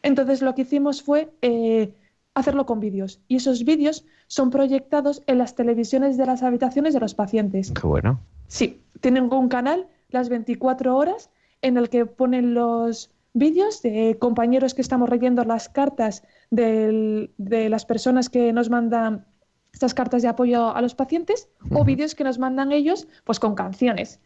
[0.03, 1.93] Entonces lo que hicimos fue eh,
[2.33, 3.21] hacerlo con vídeos.
[3.29, 7.73] Y esos vídeos son proyectados en las televisiones de las habitaciones de los pacientes.
[7.73, 8.21] Qué bueno.
[8.47, 14.75] Sí, tienen un canal las 24 horas en el que ponen los vídeos de compañeros
[14.75, 19.27] que estamos leyendo las cartas de las personas que nos mandan
[19.73, 23.55] estas cartas de apoyo a los pacientes o vídeos que nos mandan ellos pues con
[23.55, 24.21] canciones.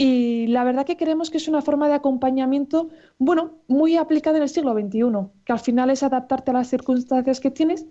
[0.00, 4.44] Y la verdad que creemos que es una forma de acompañamiento, bueno, muy aplicada en
[4.44, 5.02] el siglo XXI,
[5.44, 7.84] que al final es adaptarte a las circunstancias que tienes.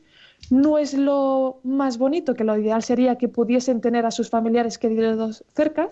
[0.50, 4.78] No es lo más bonito, que lo ideal sería que pudiesen tener a sus familiares
[4.78, 5.90] queridos cerca,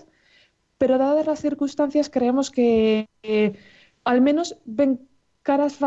[0.77, 3.53] pero dadas las circunstancias creemos que eh,
[4.03, 5.07] al menos ven
[5.41, 5.77] caras,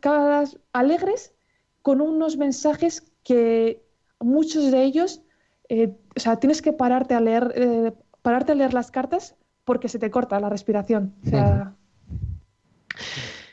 [0.00, 1.32] caras alegres
[1.80, 3.82] con unos mensajes que
[4.20, 5.22] muchos de ellos,
[5.68, 9.88] eh, o sea, tienes que pararte a leer, eh, pararte a leer las cartas porque
[9.88, 11.14] se te corta la respiración.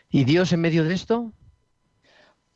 [0.09, 1.31] ¿Y Dios en medio de esto?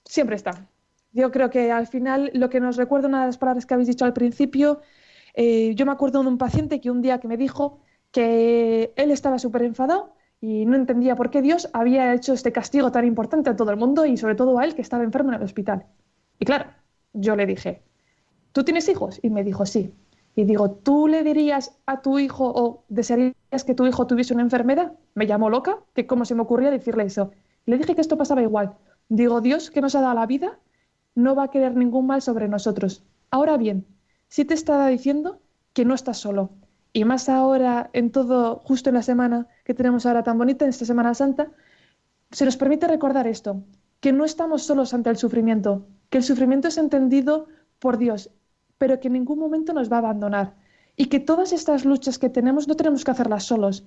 [0.06, 0.68] Siempre está.
[1.14, 3.88] Yo creo que al final lo que nos recuerda una de las palabras que habéis
[3.88, 4.82] dicho al principio,
[5.36, 7.80] eh, yo me acuerdo de un paciente que un día que me dijo
[8.12, 12.92] que él estaba súper enfadado y no entendía por qué Dios había hecho este castigo
[12.92, 15.36] tan importante a todo el mundo y sobre todo a él que estaba enfermo en
[15.36, 15.86] el hospital.
[16.40, 16.66] Y claro,
[17.14, 17.84] yo le dije,
[18.52, 19.20] ¿tú tienes hijos?
[19.22, 19.94] Y me dijo, sí.
[20.36, 24.42] Y digo, ¿tú le dirías a tu hijo o desearías que tu hijo tuviese una
[24.42, 24.94] enfermedad?
[25.14, 27.32] Me llamó loca, que cómo se me ocurría decirle eso.
[27.66, 28.74] Le dije que esto pasaba igual.
[29.10, 30.60] Digo, Dios que nos ha dado la vida
[31.16, 33.04] no va a querer ningún mal sobre nosotros.
[33.32, 33.86] Ahora bien,
[34.28, 35.40] sí te estaba diciendo
[35.74, 36.52] que no estás solo.
[36.92, 40.70] Y más ahora, en todo, justo en la semana que tenemos ahora tan bonita, en
[40.70, 41.50] esta Semana Santa,
[42.32, 43.64] se nos permite recordar esto,
[44.00, 47.48] que no estamos solos ante el sufrimiento, que el sufrimiento es entendido
[47.80, 48.30] por Dios
[48.84, 50.56] pero que en ningún momento nos va a abandonar.
[50.98, 53.86] Y que todas estas luchas que tenemos no tenemos que hacerlas solos.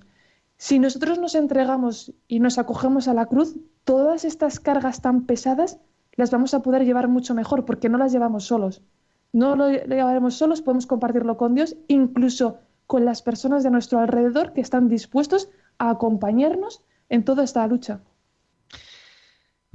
[0.57, 5.77] Si nosotros nos entregamos y nos acogemos a la cruz, todas estas cargas tan pesadas
[6.17, 8.81] las vamos a poder llevar mucho mejor porque no las llevamos solos.
[9.31, 14.53] No lo llevaremos solos, podemos compartirlo con Dios, incluso con las personas de nuestro alrededor
[14.53, 18.01] que están dispuestos a acompañarnos en toda esta lucha.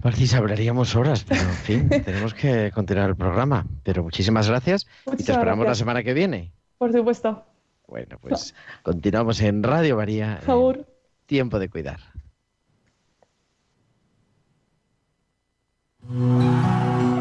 [0.02, 3.66] Marcis, hablaríamos horas, pero en fin, tenemos que continuar el programa.
[3.84, 6.52] Pero muchísimas gracias y te esperamos la semana que viene.
[6.78, 7.44] Por supuesto.
[7.86, 10.40] Bueno, pues continuamos en Radio María.
[11.26, 12.00] Tiempo de cuidar.
[16.08, 17.11] Música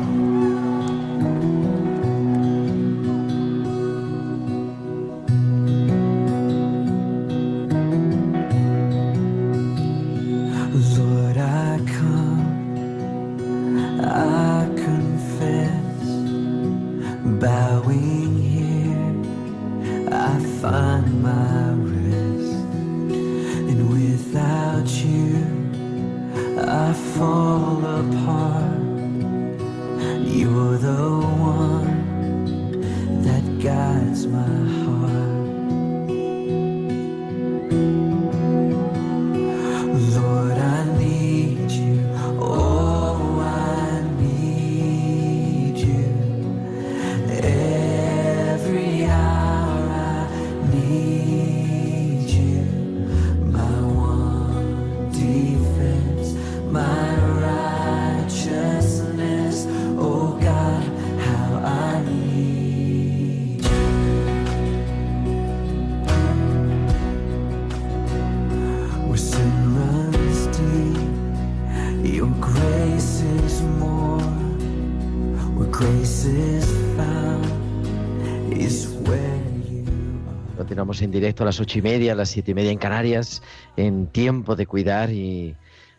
[80.56, 83.42] Continuamos en directo a las ocho y media, a las siete y media en Canarias,
[83.76, 85.56] en tiempo de cuidar y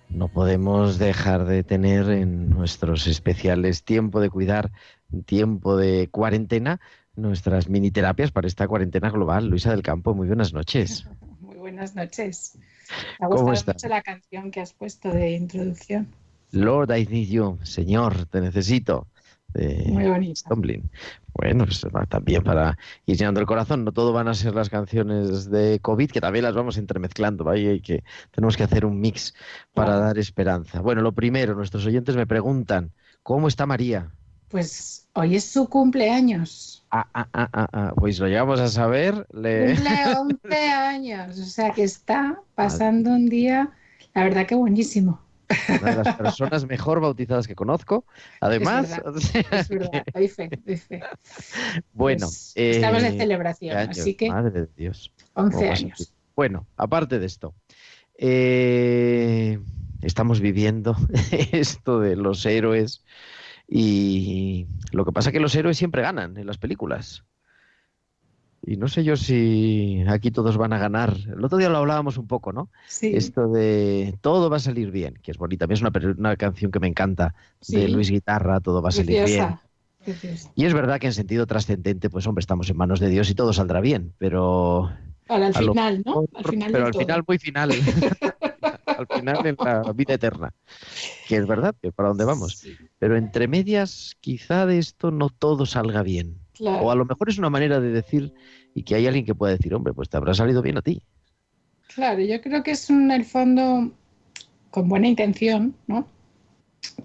[0.08, 4.70] no podemos dejar de tener en nuestros especiales tiempo de cuidar,
[5.26, 6.80] tiempo de cuarentena,
[7.16, 9.48] nuestras mini terapias para esta cuarentena global.
[9.48, 11.04] Luisa del Campo, muy buenas noches.
[11.40, 12.56] Muy buenas noches.
[13.18, 13.72] Me ha gustado ¿Cómo está?
[13.72, 16.06] mucho la canción que has puesto de introducción.
[16.52, 17.58] Lord, I need you.
[17.62, 19.06] Señor, te necesito
[19.54, 20.48] de Muy bonita.
[20.48, 20.90] Tomlin.
[21.34, 23.84] Bueno, pues también para ir llenando el corazón.
[23.84, 27.74] No todo van a ser las canciones de COVID, que también las vamos entremezclando, ¿vale?
[27.74, 29.34] Y que tenemos que hacer un mix
[29.72, 30.80] para dar esperanza.
[30.80, 34.10] Bueno, lo primero, nuestros oyentes me preguntan, ¿cómo está María?
[34.48, 36.84] Pues hoy es su cumpleaños.
[36.90, 39.26] Ah, ah, ah, ah, ah, Pues lo llegamos a saber.
[39.32, 39.74] Le...
[40.14, 41.38] Cumple 11 años.
[41.38, 43.70] O sea que está pasando un día,
[44.12, 45.18] la verdad que buenísimo.
[45.68, 48.04] Una de las personas mejor bautizadas que conozco.
[48.40, 49.16] Además, verdad,
[49.50, 51.02] Es verdad, fe, fe.
[51.92, 55.12] bueno, Pues estamos de eh, celebración, años, así que Madre de Dios.
[55.34, 56.14] 11 ¿Cómo pasa años.
[56.34, 57.54] Bueno, aparte de esto,
[58.16, 59.58] eh,
[60.00, 60.96] estamos viviendo
[61.52, 63.04] esto de los héroes
[63.68, 67.24] y lo que pasa es que los héroes siempre ganan en las películas.
[68.64, 71.16] Y no sé yo si aquí todos van a ganar.
[71.26, 72.70] El otro día lo hablábamos un poco, ¿no?
[72.86, 75.64] Sí, Esto de todo va a salir bien, que es bonita.
[75.64, 77.34] A mí es una, una canción que me encanta
[77.66, 77.88] de.
[77.88, 79.58] Luis Guitarra, todo va a salir bien.
[80.04, 80.52] preciosa.
[80.54, 83.34] Y es verdad que en sentido trascendente, pues hombre, estamos en manos de Dios y
[83.34, 84.90] todo saldrá bien, pero
[85.28, 86.24] Ahora al lo final, ¿no?
[86.34, 87.00] Al final pero al todo.
[87.00, 87.70] final muy final.
[88.86, 90.52] al final en la vida eterna.
[91.28, 92.58] Que es verdad, que para dónde vamos.
[92.58, 96.41] Sí, Pero entre medias, quizá de esto no todo salga bien.
[96.62, 96.86] Claro.
[96.86, 98.32] O a lo mejor es una manera de decir
[98.74, 101.02] y que hay alguien que pueda decir, hombre, pues te habrá salido bien a ti.
[101.94, 103.92] Claro, yo creo que es en el fondo,
[104.70, 106.06] con buena intención, ¿no?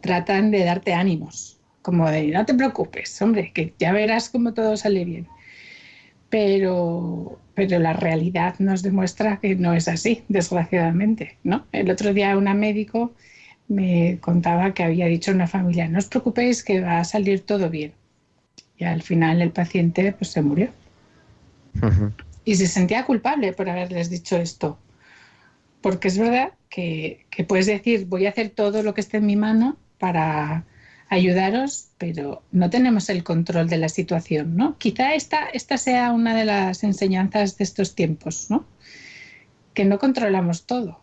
[0.02, 4.78] Tratan de darte ánimos, como de no te preocupes, hombre, que ya verás cómo todo
[4.78, 5.28] sale bien.
[6.30, 11.66] Pero, pero la realidad nos demuestra que no es así, desgraciadamente, ¿no?
[11.72, 13.14] El otro día una médico
[13.68, 17.42] me contaba que había dicho a una familia, no os preocupéis que va a salir
[17.42, 17.94] todo bien.
[18.78, 20.72] Y al final el paciente pues se murió
[22.46, 24.80] y se sentía culpable por haberles dicho esto.
[25.82, 29.26] Porque es verdad que, que puedes decir, voy a hacer todo lo que esté en
[29.26, 30.66] mi mano para
[31.10, 34.78] ayudaros, pero no tenemos el control de la situación, ¿no?
[34.78, 38.66] Quizá esta, esta sea una de las enseñanzas de estos tiempos, ¿no?
[39.74, 41.02] Que no controlamos todo.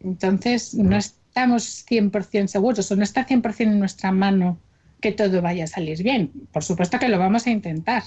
[0.00, 4.58] Entonces, no estamos 100% seguros o no está 100% en nuestra mano
[5.00, 6.30] que todo vaya a salir bien.
[6.52, 8.02] Por supuesto que lo vamos a intentar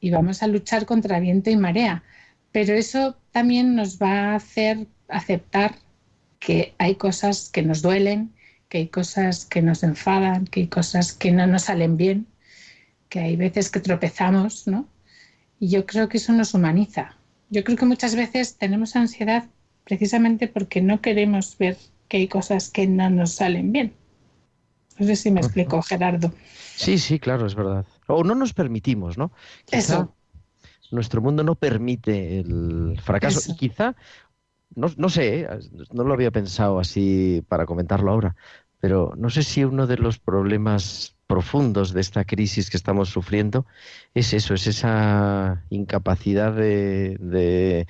[0.00, 2.02] y vamos a luchar contra viento y marea.
[2.50, 5.76] Pero eso también nos va a hacer aceptar
[6.38, 8.32] que hay cosas que nos duelen,
[8.68, 12.26] que hay cosas que nos enfadan, que hay cosas que no nos salen bien,
[13.08, 14.88] que hay veces que tropezamos, ¿no?
[15.60, 17.16] Y yo creo que eso nos humaniza.
[17.50, 19.44] Yo creo que muchas veces tenemos ansiedad
[19.84, 21.76] precisamente porque no queremos ver
[22.08, 23.92] que hay cosas que no nos salen bien.
[24.98, 26.32] No sé si me explico, Gerardo.
[26.76, 27.84] Sí, sí, claro, es verdad.
[28.06, 29.32] O no nos permitimos, ¿no?
[29.64, 30.14] Quizá Eso.
[30.90, 33.38] nuestro mundo no permite el fracaso.
[33.40, 33.52] Eso.
[33.52, 33.94] Y quizá,
[34.74, 35.48] no, no sé, ¿eh?
[35.92, 38.36] no lo había pensado así para comentarlo ahora,
[38.80, 43.64] pero no sé si uno de los problemas profundos de esta crisis que estamos sufriendo
[44.12, 47.86] es eso, es esa incapacidad de, de,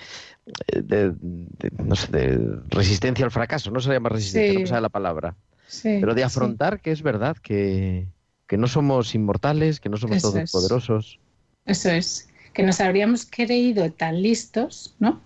[0.82, 3.70] de- de- no sé, de resistencia al fracaso.
[3.70, 4.60] No se llama resistencia, Sí.
[4.60, 5.36] no sale la palabra.
[5.72, 6.26] Sí, Pero de sí.
[6.26, 8.06] afrontar que es verdad que,
[8.46, 10.52] que no somos inmortales, que no somos Eso todos es.
[10.52, 11.18] poderosos.
[11.64, 15.20] Eso es, que nos habríamos creído tan listos, ¿no?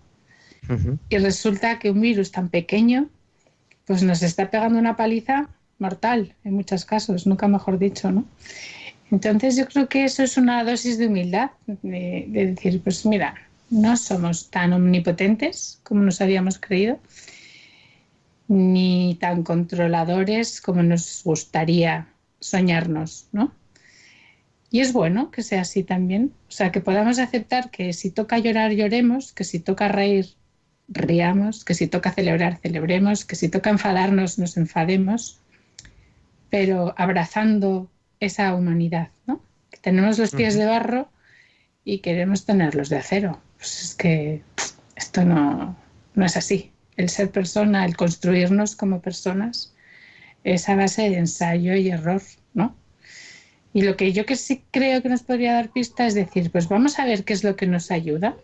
[1.08, 3.08] Y resulta que un virus tan pequeño,
[3.86, 8.24] pues nos está pegando una paliza mortal en muchos casos, nunca mejor dicho, ¿no?
[9.10, 13.34] Entonces yo creo que eso es una dosis de humildad, de, de decir, pues mira,
[13.70, 16.98] no somos tan omnipotentes como nos habíamos creído,
[18.48, 22.08] ni tan controladores como nos gustaría
[22.40, 23.52] soñarnos, ¿no?
[24.70, 28.38] Y es bueno que sea así también, o sea, que podamos aceptar que si toca
[28.38, 30.34] llorar, lloremos, que si toca reír,
[30.88, 35.40] riamos, que si toca celebrar, celebremos, que si toca enfadarnos, nos enfademos,
[36.50, 37.90] pero abrazando
[38.20, 39.40] esa humanidad, ¿no?
[39.70, 41.08] Que tenemos los pies de barro
[41.84, 43.40] y queremos tenerlos de acero.
[43.58, 44.42] Pues es que
[44.96, 45.76] esto no,
[46.14, 46.72] no es así.
[46.96, 49.74] El ser persona, el construirnos como personas,
[50.44, 52.22] es a base de ensayo y error,
[52.54, 52.76] ¿no?
[53.72, 56.68] Y lo que yo que sí creo que nos podría dar pista es decir, pues
[56.68, 58.36] vamos a ver qué es lo que nos ayuda.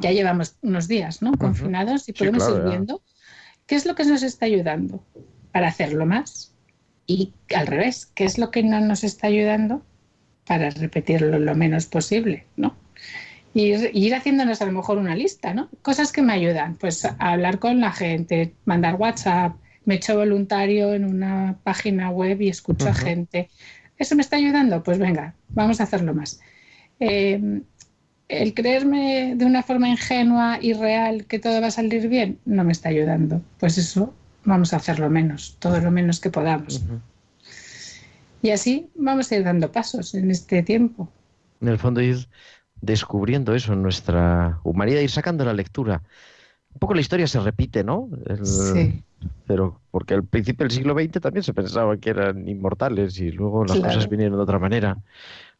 [0.00, 1.32] Ya llevamos unos días, ¿no?
[1.34, 3.02] Confinados y Sí, podemos claro, ir viendo
[3.66, 5.04] qué es lo que nos está ayudando
[5.52, 6.52] para hacerlo más.
[7.06, 9.84] Y al revés, qué es lo que no nos está ayudando
[10.46, 12.74] para repetirlo lo menos posible, ¿no?
[13.54, 15.70] Y ir, ir haciéndonos a lo mejor una lista, ¿no?
[15.82, 20.16] Cosas que me ayudan, pues a hablar con la gente, mandar WhatsApp, me he hecho
[20.16, 23.50] voluntario en una página web y escucho a gente.
[23.98, 24.82] ¿Eso me está ayudando?
[24.82, 26.40] Pues venga, vamos a hacerlo más.
[27.00, 27.60] Eh,
[28.28, 32.64] el creerme de una forma ingenua y real que todo va a salir bien no
[32.64, 33.42] me está ayudando.
[33.58, 36.82] Pues eso vamos a hacerlo menos, todo lo menos que podamos.
[38.42, 41.10] Y así vamos a ir dando pasos en este tiempo.
[41.60, 42.26] En el fondo ir
[42.84, 46.02] descubriendo eso en nuestra humanidad, ir sacando la lectura.
[46.72, 48.08] Un poco la historia se repite, ¿no?
[48.26, 49.02] El- Sí.
[49.46, 53.64] Pero porque al principio del siglo XX también se pensaba que eran inmortales y luego
[53.64, 53.94] las Claro.
[53.94, 54.96] cosas vinieron de otra manera.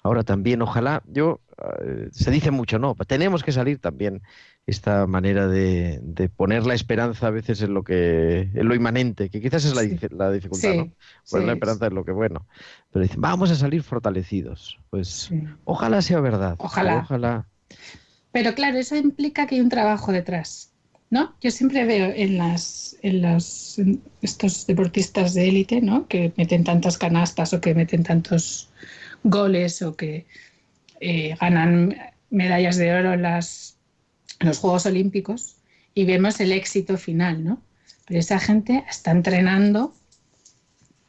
[0.05, 1.40] Ahora también, ojalá, yo,
[1.82, 2.94] eh, se dice mucho, ¿no?
[2.94, 4.20] Tenemos que salir también
[4.66, 9.30] esta manera de, de poner la esperanza a veces en lo que, en lo inmanente,
[9.30, 9.88] que quizás es la, Sí.
[9.96, 10.92] difi- la dificultad, Sí, ¿no?
[11.30, 12.46] Poner la esperanza en lo que bueno.
[12.92, 14.78] Pero dicen, vamos a salir fortalecidos.
[14.90, 15.30] Pues
[15.64, 16.55] ojalá sea verdad.
[16.59, 16.98] Ojalá.
[16.98, 17.48] Ojalá.
[18.30, 20.72] Pero claro, eso implica que hay un trabajo detrás,
[21.09, 21.34] ¿no?
[21.40, 26.07] Yo siempre veo en las en los en estos deportistas de élite, ¿no?
[26.09, 28.70] Que meten tantas canastas o que meten tantos
[29.25, 30.27] goles o que
[31.01, 31.97] eh, ganan
[32.31, 33.77] medallas de oro en las
[34.41, 35.57] en los Juegos Olímpicos
[35.95, 37.62] y vemos el éxito final, ¿no?
[38.07, 39.95] Pero esa gente está entrenando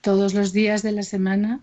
[0.01, 1.61] todos los días de la semana,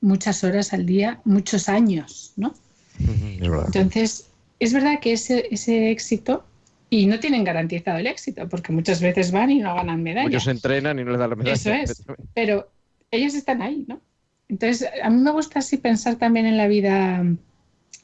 [0.00, 2.54] muchas horas al día, muchos años, ¿no?
[2.98, 3.66] Es.
[3.66, 4.26] Entonces,
[4.58, 6.44] es verdad que ese, ese éxito,
[6.90, 10.32] y no tienen garantizado el éxito, porque muchas veces van y no ganan medallas.
[10.32, 11.54] Muchos entrenan y no les dan la medalla.
[11.54, 12.04] Eso es.
[12.34, 12.68] Pero
[13.10, 14.00] ellos están ahí, ¿no?
[14.48, 17.24] Entonces, a mí me gusta así pensar también en la vida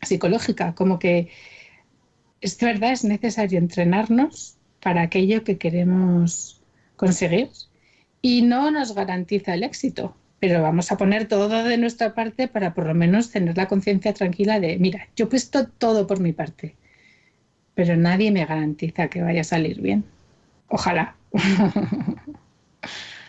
[0.02, 1.28] psicológica, como que
[2.40, 6.62] es verdad, es necesario entrenarnos para aquello que queremos
[6.96, 7.50] conseguir
[8.22, 12.72] y no nos garantiza el éxito, pero vamos a poner todo de nuestra parte para
[12.74, 16.32] por lo menos tener la conciencia tranquila de, mira, yo he puesto todo por mi
[16.32, 16.76] parte,
[17.74, 20.04] pero nadie me garantiza que vaya a salir bien.
[20.68, 21.16] Ojalá.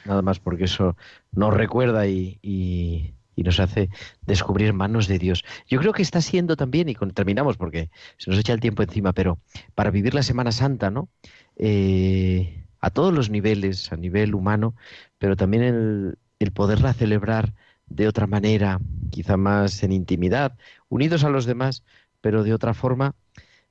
[0.04, 0.96] Nada más porque eso
[1.32, 3.90] nos recuerda y, y- nos hace
[4.22, 5.44] descubrir manos de Dios.
[5.68, 8.84] Yo creo que está siendo también, y con- terminamos porque se nos echa el tiempo
[8.84, 9.40] encima, pero
[9.74, 11.10] para vivir la Semana Santa, ¿no?
[11.56, 14.76] Eh, a todos los niveles, a nivel humano,
[15.18, 17.54] pero también el, el poderla celebrar
[17.88, 18.80] de otra manera,
[19.10, 20.56] quizá más en intimidad,
[20.88, 21.84] unidos a los demás,
[22.22, 23.16] pero de otra forma,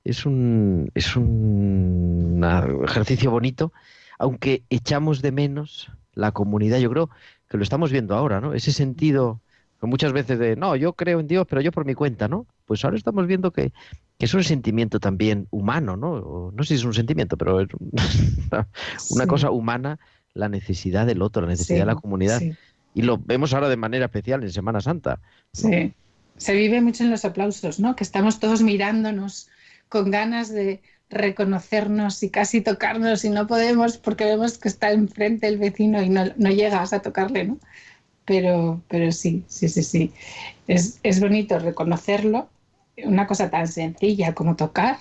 [0.04, 2.42] es un, es un
[2.84, 3.72] ejercicio bonito,
[4.20, 6.78] aunque echamos de menos la comunidad.
[6.78, 7.10] Yo creo
[7.48, 8.54] que lo estamos viendo ahora, ¿no?
[8.54, 9.40] Ese sentido
[9.80, 12.46] que muchas veces de, no, yo creo en Dios, pero yo por mi cuenta, ¿no?
[12.66, 13.72] Pues ahora estamos viendo que,
[14.18, 16.12] que es un sentimiento también humano, ¿no?
[16.12, 18.02] O no sé si es un sentimiento, pero es una,
[19.08, 19.28] una Sí.
[19.28, 19.98] cosa humana,
[20.34, 22.38] la necesidad del otro, la necesidad Sí, de la comunidad.
[22.38, 22.58] sí.
[22.94, 25.20] Y lo vemos ahora de manera especial en Semana Santa.
[25.58, 25.68] ¿no?
[25.70, 25.94] Sí,
[26.36, 27.96] se vive mucho en los aplausos, ¿no?
[27.96, 29.48] Que estamos todos mirándonos
[29.88, 35.48] con ganas de reconocernos y casi tocarnos y no podemos porque vemos que está enfrente
[35.48, 37.58] el vecino y no, no llegas a tocarle, ¿no?
[38.24, 40.12] Pero, pero sí, sí, sí, sí.
[40.68, 42.48] Es, es bonito reconocerlo,
[43.04, 44.98] una cosa tan sencilla como tocar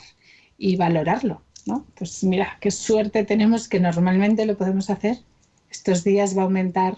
[0.58, 1.86] y valorarlo, ¿no?
[1.96, 5.18] Pues mira, qué suerte tenemos que normalmente lo podemos hacer.
[5.70, 6.98] Estos días va a aumentar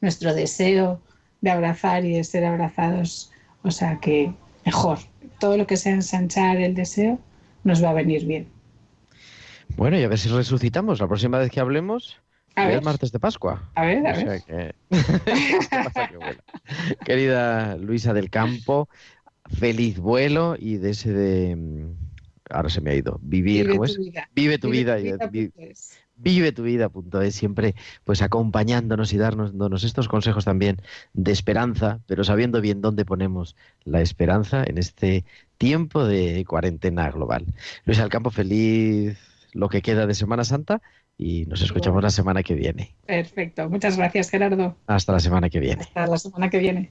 [0.00, 1.00] nuestro deseo
[1.40, 3.30] de abrazar y de ser abrazados.
[3.62, 4.34] O sea que
[4.64, 4.98] mejor,
[5.38, 7.20] todo lo que sea ensanchar el deseo
[7.64, 8.48] nos va a venir bien.
[9.76, 12.20] Bueno, y a ver si resucitamos la próxima vez que hablemos.
[12.56, 12.78] A ver.
[12.78, 13.70] es martes de Pascua.
[13.74, 14.74] A ver, a O sea ver.
[17.04, 18.88] Querida Luisa del Campo,
[19.48, 21.86] feliz vuelo y de ese de...
[22.50, 23.18] Ahora se me ha ido.
[23.22, 23.98] Vivir, Vive ¿cómo tu es?
[23.98, 24.28] vida.
[24.34, 24.96] Vive tu vida.
[24.96, 25.98] Vive tu vi- vida, pues.
[26.16, 27.74] vive tu vida punto es siempre
[28.04, 30.76] pues acompañándonos y darnos dándonos estos consejos también
[31.14, 35.24] de esperanza pero sabiendo bien dónde ponemos la esperanza en este
[35.56, 37.46] tiempo de cuarentena global
[37.86, 39.16] Luis Alcampo feliz
[39.54, 40.82] lo que queda de Semana Santa
[41.16, 43.70] y nos escuchamos la semana que viene Perfecto.
[43.70, 44.76] Muchas gracias, Gerardo.
[44.86, 46.90] hasta la semana que viene Hasta la semana que viene.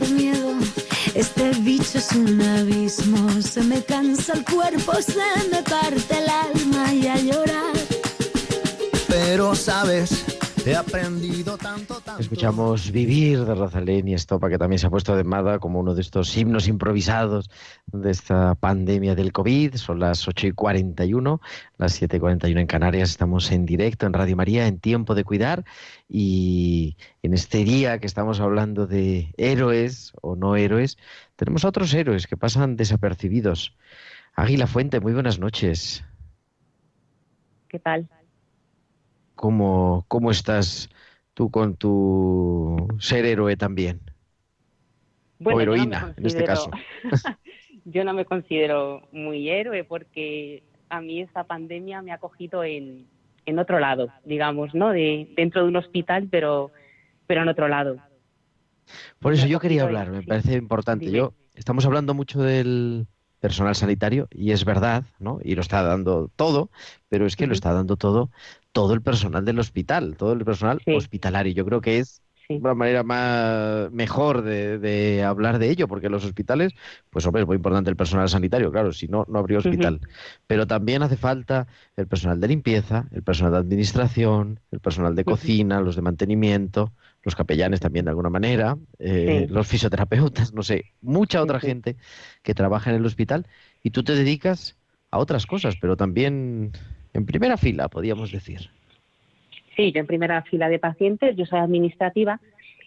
[0.00, 0.54] miedo.
[1.14, 3.28] Este bicho es un abismo.
[3.42, 7.74] Se me cansa el cuerpo, se me parte el alma y a llorar.
[9.08, 10.24] Pero sabes,
[10.66, 12.20] he aprendido tanto, tanto.
[12.20, 15.94] Escuchamos Vivir de Rosalén y Estopa, que también se ha puesto de moda como uno
[15.94, 17.50] de estos himnos improvisados
[17.86, 19.74] de esta pandemia del COVID.
[19.74, 21.40] Son las 8 y 41,
[21.78, 23.10] las 7 y 41 en Canarias.
[23.10, 25.64] Estamos en directo en Radio María, en Tiempo de Cuidar.
[26.08, 30.98] Y en este día que estamos hablando de héroes o no héroes,
[31.36, 33.76] tenemos a otros héroes que pasan desapercibidos.
[34.34, 36.04] Águila Fuente, muy buenas noches.
[37.68, 38.08] ¿Qué tal?
[39.42, 40.88] ¿Cómo, cómo estás
[41.34, 44.00] tú con tu ser héroe también?
[45.40, 46.70] Bueno, o no heroína, en este caso.
[47.84, 53.08] yo no me considero muy héroe porque a mí esta pandemia me ha cogido en,
[53.44, 54.90] en otro lado, digamos, ¿no?
[54.90, 56.70] De, dentro de un hospital, pero,
[57.26, 57.96] pero en otro lado.
[59.18, 61.10] Por eso yo quería hablar, me parece importante.
[61.10, 63.08] Yo estamos hablando mucho del
[63.40, 65.40] personal sanitario y es verdad, ¿no?
[65.42, 66.70] Y lo está dando todo,
[67.08, 68.30] pero es que lo está dando todo
[68.72, 70.92] todo el personal del hospital, todo el personal Sí.
[70.92, 71.52] hospitalario.
[71.52, 72.54] Yo creo que es Sí.
[72.56, 76.72] una manera más mejor de, de hablar de ello, porque los hospitales,
[77.10, 80.00] pues hombre, es muy importante el personal sanitario, claro, si no, no habría hospital.
[80.48, 85.24] Pero también hace falta el personal de limpieza, el personal de administración, el personal de
[85.24, 86.92] cocina, los de mantenimiento,
[87.22, 89.54] los capellanes también de alguna manera, eh, Sí.
[89.54, 91.96] los fisioterapeutas, no sé, mucha otra gente
[92.42, 93.46] que trabaja en el hospital
[93.84, 94.76] y tú te dedicas
[95.12, 96.72] a otras cosas, pero también
[97.14, 98.60] en primera fila, podríamos decir.
[99.76, 102.40] Sí, yo en primera fila de pacientes, yo soy administrativa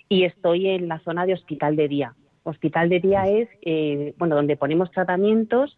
[0.08, 2.14] y estoy en la zona de hospital de día.
[2.44, 5.78] Hospital de día es, eh, bueno, donde ponemos tratamientos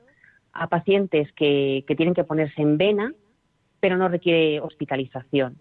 [0.52, 3.14] a pacientes que, que tienen que ponerse en vena,
[3.80, 5.58] pero no requiere hospitalización.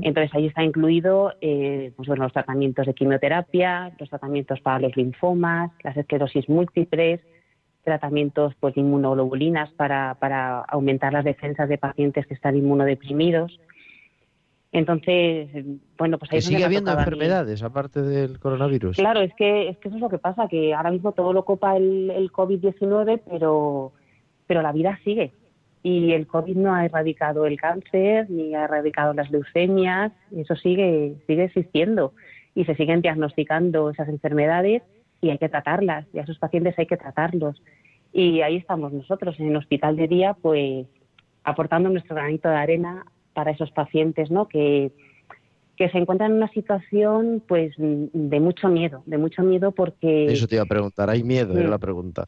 [0.00, 4.96] Entonces ahí está incluido eh, pues, bueno, los tratamientos de quimioterapia, los tratamientos para los
[4.96, 7.20] linfomas, las esclerosis múltiples,
[7.86, 13.60] tratamientos pues, inmunoglobulinas para, para aumentar las defensas de pacientes que están inmunodeprimidos.
[14.72, 15.48] Entonces,
[15.96, 18.96] bueno, pues ahí sigue habiendo enfermedades aparte del coronavirus.
[18.96, 21.44] Claro, es que, es que eso es lo que pasa, que ahora mismo todo lo
[21.44, 23.92] copa el, el COVID-19, pero,
[24.48, 25.32] pero la vida sigue.
[25.84, 31.14] Y el COVID no ha erradicado el cáncer, ni ha erradicado las leucemias, eso sigue,
[31.28, 32.12] sigue existiendo.
[32.56, 34.82] Y se siguen diagnosticando esas enfermedades
[35.20, 37.62] y hay que tratarlas, y a esos pacientes hay que tratarlos.
[38.12, 40.86] Y ahí estamos nosotros, en el hospital de día, pues
[41.44, 43.04] aportando nuestro granito de arena
[43.34, 44.48] para esos pacientes, ¿no?
[44.48, 44.90] Que,
[45.76, 50.46] que se encuentran en una situación pues de mucho miedo, de mucho miedo porque Eso
[50.46, 51.52] te iba a preguntar, ¿hay miedo?
[51.52, 51.70] Era Sí.
[51.70, 52.24] la pregunta.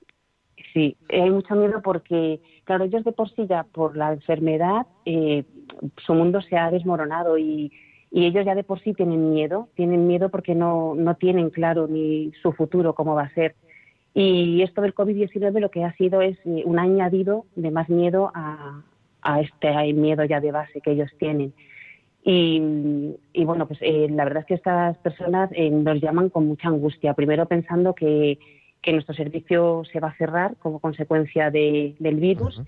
[0.74, 5.45] sí, hay mucho miedo porque claro, ellos de por sí ya por la enfermedad eh,
[6.05, 7.72] su mundo se ha desmoronado y,
[8.11, 11.86] y ellos ya de por sí tienen miedo, tienen miedo porque no, no tienen claro
[11.88, 13.54] ni su futuro cómo va a ser.
[14.14, 18.32] Y esto del COVID-19 lo que ha sido es eh, un añadido de más miedo
[18.34, 18.82] a,
[19.22, 21.52] a este miedo ya de base que ellos tienen.
[22.24, 22.61] Y,
[23.32, 26.68] y bueno, pues eh, la verdad es que estas personas eh, nos llaman con mucha
[26.68, 28.38] angustia, primero pensando que,
[28.82, 32.61] que nuestro servicio se va a cerrar como consecuencia de- del virus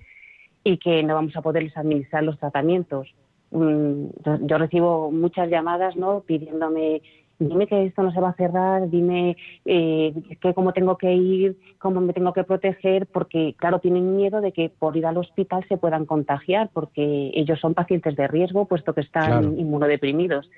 [0.63, 3.13] y que no vamos a poderles administrar los tratamientos.
[3.51, 4.05] Mm,
[4.47, 6.21] yo- recibo muchas llamadas ¿no?
[6.21, 7.01] pidiéndome,
[7.37, 9.35] dime que esto no se va a cerrar, dime
[9.65, 14.39] eh, que cómo tengo que ir, cómo me tengo que proteger, porque claro, tienen miedo
[14.39, 18.65] de que por ir al hospital se puedan contagiar, porque ellos son pacientes de riesgo,
[18.65, 19.53] puesto que están Claro.
[19.57, 20.49] inmunodeprimidos.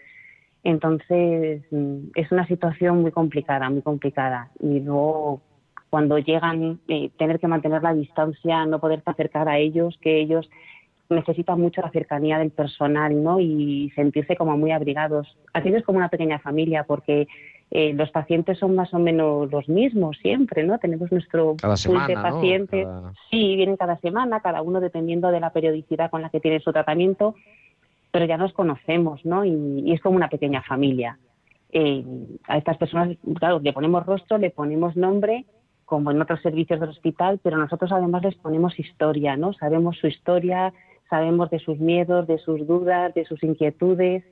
[0.63, 4.49] Entonces, mm, es una situación muy complicada, muy complicada.
[4.61, 5.41] Y luego,
[5.89, 10.49] cuando llegan, eh, tener que mantener la distancia, no poderte acercar a ellos, que ellos
[11.13, 13.39] necesitan mucho la cercanía del personal, ¿no?
[13.39, 15.37] Y sentirse como muy abrigados.
[15.53, 17.27] Aquello es como una pequeña familia, porque
[17.71, 20.77] eh, los pacientes son más o menos los mismos siempre, ¿no?
[20.77, 22.85] Tenemos nuestro Cada de pacientes.
[22.85, 26.59] Cada- Sí, vienen cada semana, cada uno dependiendo de la periodicidad con la que tiene
[26.59, 27.35] su tratamiento,
[28.11, 29.43] pero ya nos conocemos, ¿no?
[29.45, 31.17] Y, y es como una pequeña familia.
[31.71, 32.03] Eh,
[32.47, 35.45] a estas personas, claro, le ponemos rostro, le ponemos nombre,
[35.85, 39.53] como en otros servicios del hospital, pero nosotros además les ponemos historia, ¿no?
[39.53, 40.71] Sabemos su historia,
[41.09, 44.23] sabemos de sus miedos, de sus dudas, de sus inquietudes.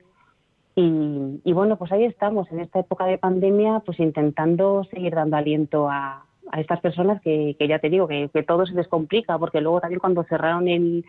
[0.74, 5.36] Y, y, bueno, pues ahí estamos, en esta época de pandemia, pues intentando seguir dando
[5.36, 8.88] aliento a, a estas personas que, que, ya te digo, que, que, todo se les
[8.88, 11.04] complica, porque luego también cuando cerraron el,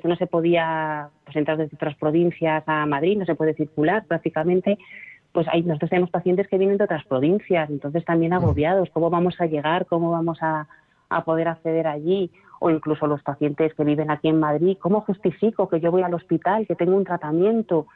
[0.00, 4.04] que no se podía pues, entrar desde otras provincias a Madrid, no se puede circular
[4.06, 4.78] prácticamente,
[5.32, 9.34] pues hay, nosotros tenemos pacientes que vienen de otras provincias, entonces también agobiados, ¿cómo vamos
[9.40, 9.86] a llegar?
[9.86, 10.66] ¿Cómo vamos a,
[11.08, 12.30] a poder acceder allí?
[12.60, 16.14] O incluso los pacientes que viven aquí en Madrid, ¿cómo justifico que yo voy al
[16.14, 17.86] hospital, que tengo un tratamiento?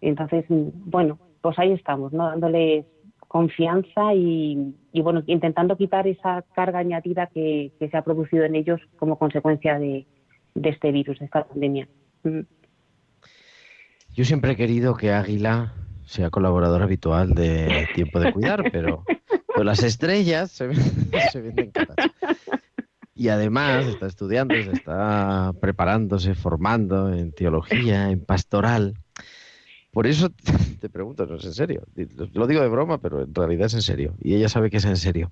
[0.00, 2.26] Entonces, bueno, pues ahí estamos, ¿no?
[2.28, 2.86] Dándoles
[3.30, 9.18] confianza y, bueno, intentando quitar esa carga añadida que, se ha producido en ellos como
[9.18, 10.04] consecuencia de,
[10.54, 11.86] de este virus, de esta pandemia.
[14.14, 15.74] Yo siempre he querido que Águila
[16.04, 19.04] sea colaborador habitual de Tiempo de Cuidar, pero,
[19.60, 20.70] pero las estrellas se,
[21.32, 21.94] se venden caras.
[23.14, 28.94] Y además está estudiando, se está preparándose, formando en teología, en pastoral.
[29.90, 30.30] Por eso
[30.80, 31.82] te pregunto, no es en serio.
[32.32, 34.14] Lo digo de broma, pero en realidad es en serio.
[34.22, 35.30] Y ella sabe que es en serio.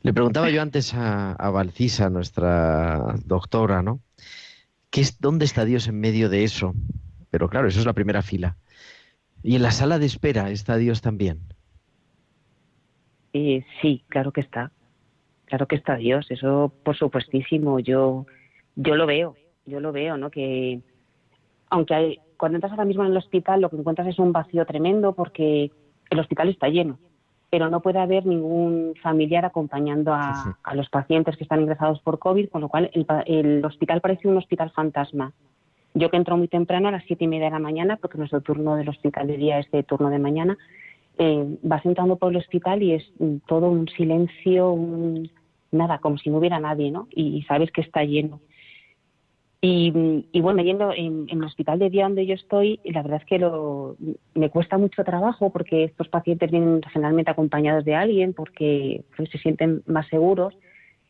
[0.00, 4.00] Le preguntaba yo antes a, a Valcisa, nuestra doctora, ¿no?
[4.88, 6.74] ¿Qué es, ¿Dónde está Dios en medio de eso?
[7.28, 8.56] Pero claro, eso es la primera fila.
[9.42, 11.52] ¿Y en la sala de espera está Dios también?
[13.32, 14.70] Eh, sí, claro que está.
[15.46, 16.26] Claro que está Dios.
[16.30, 17.78] Eso, por supuestísimo.
[17.80, 18.26] Yo,
[18.76, 19.36] yo lo veo.
[19.66, 20.30] Yo lo veo, ¿no?
[20.30, 20.80] Que
[21.72, 24.66] aunque hay, cuando entras ahora mismo en el hospital lo que encuentras es un vacío
[24.66, 25.70] tremendo porque
[26.10, 26.98] el hospital está lleno,
[27.48, 30.56] pero no puede haber ningún familiar acompañando a, sí, sí.
[30.64, 34.28] a los pacientes que están ingresados por COVID, con lo cual el, el, hospital parece
[34.28, 35.32] un hospital fantasma.
[35.94, 38.42] Yo que entro muy temprano a las siete y media de la mañana, porque nuestro
[38.42, 40.58] turno del hospital de día es de turno de mañana,
[41.18, 43.12] eh, vas entrando por el hospital y es
[43.46, 45.30] todo un silencio, un,
[45.70, 47.08] nada, como si no hubiera nadie, ¿no?
[47.10, 48.40] Y sabes que está lleno.
[49.64, 49.92] Y,
[50.40, 53.38] bueno, yendo en, en, el hospital de día donde yo estoy, la verdad es que
[53.38, 53.96] lo,
[54.34, 59.38] me cuesta mucho trabajo porque estos pacientes vienen generalmente acompañados de alguien porque pues, se
[59.38, 60.52] sienten más seguros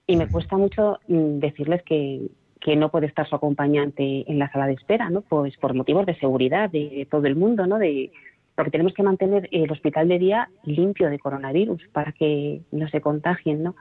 [0.07, 2.29] y me cuesta mucho mm, decirles que,
[2.61, 5.23] que, no puede estar su acompañante en la sala de espera, ¿no?
[5.23, 7.79] Pues por motivos de seguridad de todo el mundo, ¿no?
[7.79, 8.11] De,
[8.55, 13.01] porque tenemos que mantener el hospital de día limpio de coronavirus para que no se
[13.01, 13.75] contagien, ¿no?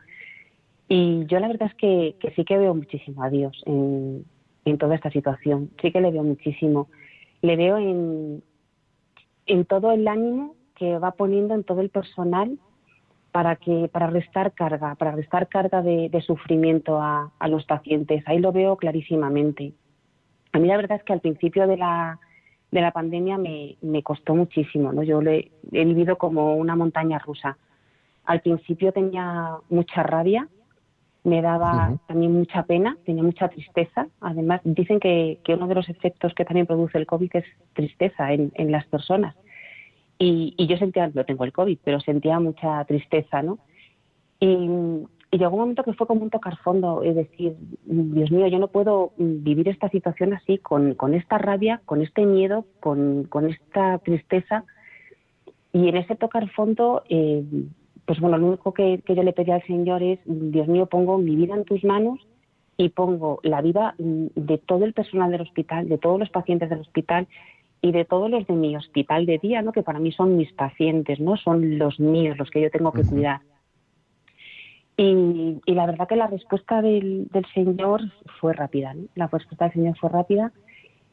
[0.88, 4.26] Y yo la verdad es que, sí que veo muchísimo a Dios en,
[4.66, 5.72] en toda esta situación.
[5.82, 6.90] Sí que le veo muchísimo.
[7.42, 8.44] Le veo en,
[9.66, 12.58] todo el ánimo que va poniendo en todo el personal
[13.32, 18.24] para que para restar carga, para restar carga de, de sufrimiento a, a, los pacientes.
[18.28, 19.74] Ahí lo veo clarísimamente.
[20.52, 22.20] A mí la verdad es que al principio de la,
[22.72, 24.92] de la pandemia me, me costó muchísimo.
[24.94, 25.04] ¿no?
[25.04, 27.58] Yo le, he vivido como una montaña rusa.
[28.26, 30.48] Al principio tenía mucha rabia,
[31.24, 32.00] me daba uh -huh.
[32.08, 34.08] también mucha pena, tenía mucha tristeza.
[34.22, 38.32] Además, dicen que, que, uno de los efectos que también produce el COVID es tristeza
[38.34, 39.36] en, en las personas.
[40.18, 43.60] Y, y, yo sentía, no tengo el COVID, pero sentía mucha tristeza, ¿no?
[44.40, 47.56] Y, y, llegó un momento que fue como un tocar fondo, es decir,
[47.86, 52.26] Dios mío, yo no puedo vivir esta situación así, con, con esta rabia, con este
[52.26, 54.66] miedo, con, con esta tristeza.
[55.74, 57.44] Y en ese tocar fondo, eh,
[58.06, 61.18] pues bueno, lo único que, que, yo le pedí al Señor es, Dios mío, pongo
[61.18, 62.20] mi vida en tus manos
[62.78, 66.80] y pongo la vida de todo el personal del hospital, de todos los pacientes del
[66.80, 67.28] hospital
[67.82, 69.72] y de todos los de mi hospital de día, ¿no?
[69.72, 73.04] que para mí son mis pacientes, no son los míos, los que yo tengo que
[73.04, 73.42] cuidar.
[75.04, 78.04] Y, y la verdad que la respuesta del, del Señor
[78.40, 79.06] fue rápida, ¿no?
[79.16, 80.52] la respuesta del Señor fue rápida.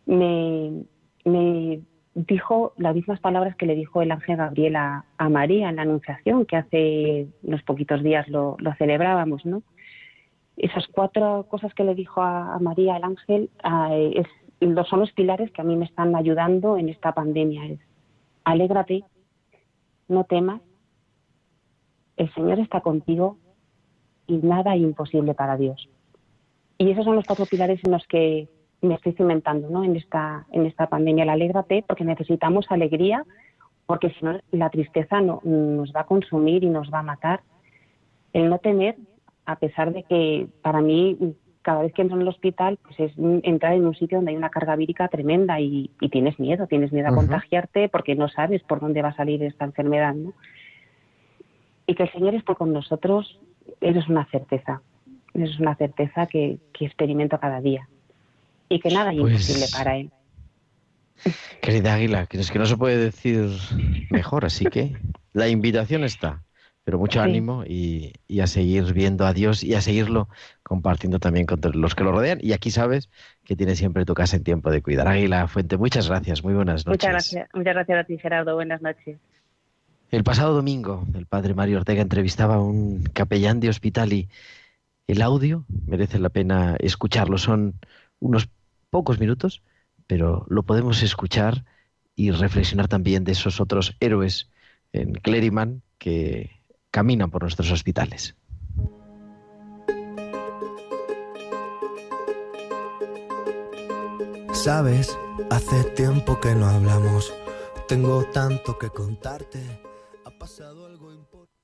[0.05, 0.82] Me,
[1.24, 1.80] me
[2.14, 5.82] dijo las mismas palabras que le dijo el ángel Gabriel a, a, María en la
[5.82, 9.62] Anunciación, que hace unos poquitos días lo, lo celebrábamos, ¿no?
[10.59, 13.49] Esas cuatro cosas que le dijo a, a María el ángel
[13.91, 17.64] eh, es, son los pilares que a mí me están ayudando en esta pandemia.
[17.64, 17.80] Es,
[18.45, 19.03] alégrate,
[20.09, 20.61] no temas,
[22.18, 23.39] el Señor está contigo
[24.29, 25.89] y nada imposible para Dios.
[26.79, 28.49] Y esos son los cuatro pilares en los que
[28.81, 29.83] me estoy cimentando ¿no?
[29.83, 31.24] en, esta, en esta pandemia.
[31.24, 33.24] La alégrate porque necesitamos alegría,
[33.87, 37.41] porque si no la tristeza no, nos va a consumir y nos va a matar.
[38.33, 38.97] El no tener,
[39.47, 43.12] a pesar de que para mí cada vez que entro en el hospital pues es
[43.43, 46.93] entrar en un sitio donde hay una carga vírica tremenda y, y tienes miedo, tienes
[46.93, 47.16] miedo a uh -huh.
[47.16, 50.14] contagiarte porque no sabes por dónde va a salir esta enfermedad.
[50.14, 50.33] ¿no?
[51.87, 53.41] Y que el Señor esté con nosotros,
[53.81, 54.83] eso es una certeza,
[55.35, 57.89] eso es una certeza que, que experimento cada día
[58.69, 60.11] y que nada es pues, imposible para él.
[61.61, 63.49] Querida Águila, que es que no se puede decir
[64.11, 64.97] mejor, así que
[65.33, 66.45] la invitación está.
[66.85, 67.25] pero mucho Sí.
[67.27, 70.29] ánimo y, y a seguir viendo a Dios y a seguirlo
[70.62, 72.39] compartiendo también con todos los que lo rodean.
[72.41, 73.11] Y aquí sabes
[73.45, 75.07] que tienes siempre tu casa en tiempo de cuidar.
[75.09, 77.11] Águila Fuente, muchas gracias, muy buenas noches.
[77.11, 78.55] Muchas gracias, muchas gracias a ti, Gerardo.
[78.55, 79.19] Buenas noches.
[80.11, 84.29] El pasado domingo, el padre Mario Ortega entrevistaba a un capellán de hospital y
[85.07, 87.37] el audio merece la pena escucharlo.
[87.37, 87.75] Son
[88.19, 88.49] unos
[88.89, 89.63] pocos minutos,
[90.07, 91.67] pero lo podemos escuchar
[92.17, 94.49] y reflexionar también de esos otros héroes
[94.95, 98.35] en Cleriman que caminan por nuestros hospitales.
[104.55, 105.19] Sabes,
[105.51, 107.33] hace tiempo que no hablamos.
[107.87, 109.88] Tengo tanto que contarte.
[110.39, 111.59] Pasado algo importante.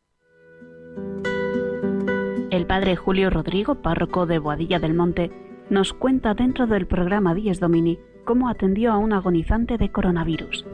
[2.50, 5.30] El padre Julio Rodrigo, párroco de Boadilla del Monte,
[5.70, 10.64] nos cuenta dentro del programa Dies Domini cómo atendió a un agonizante de coronavirus.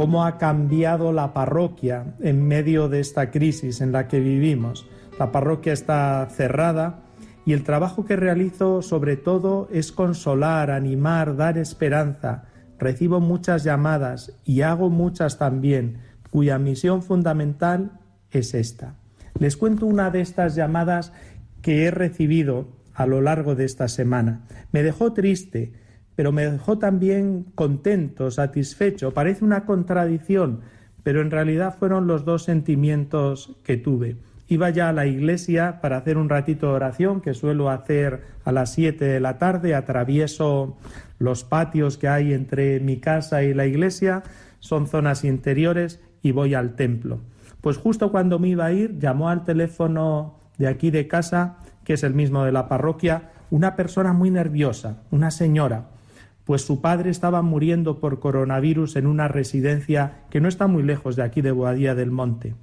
[0.00, 4.88] cómo ha cambiado la parroquia en medio de esta crisis en la que vivimos.
[5.18, 7.00] La parroquia está cerrada
[7.44, 12.44] y el trabajo que realizo sobre todo es consolar, animar, dar esperanza.
[12.80, 15.98] Recibo muchas llamadas y hago muchas también,
[16.30, 17.92] cuya misión fundamental
[18.30, 18.94] es esta.
[19.38, 21.12] Les cuento una de estas llamadas
[21.60, 24.46] que he recibido a lo largo de esta semana.
[24.72, 25.72] Me dejó triste,
[26.16, 29.12] pero me dejó también contento, satisfecho.
[29.12, 30.60] Parece una contradicción,
[31.02, 34.16] pero en realidad fueron los dos sentimientos que tuve.
[34.50, 38.50] Iba ya a la iglesia para hacer un ratito de oración que suelo hacer a
[38.50, 39.76] las 7 de la tarde.
[39.76, 40.76] Atravieso
[41.20, 44.24] los patios que hay entre mi casa y la iglesia.
[44.58, 47.20] Son zonas interiores y voy al templo.
[47.60, 51.92] Pues justo cuando me iba a ir, llamó al teléfono de aquí de casa, que
[51.92, 55.90] es el mismo de la parroquia, una persona muy nerviosa, una señora
[56.50, 61.14] pues su padre estaba muriendo por coronavirus en una residencia que no está muy lejos
[61.14, 62.56] de aquí de Boadía del Monte.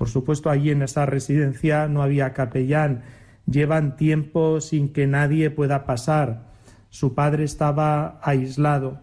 [0.00, 3.02] Por supuesto, allí en esa residencia no había capellán.
[3.44, 6.46] Llevan tiempo sin que nadie pueda pasar.
[6.88, 9.02] Su padre estaba aislado.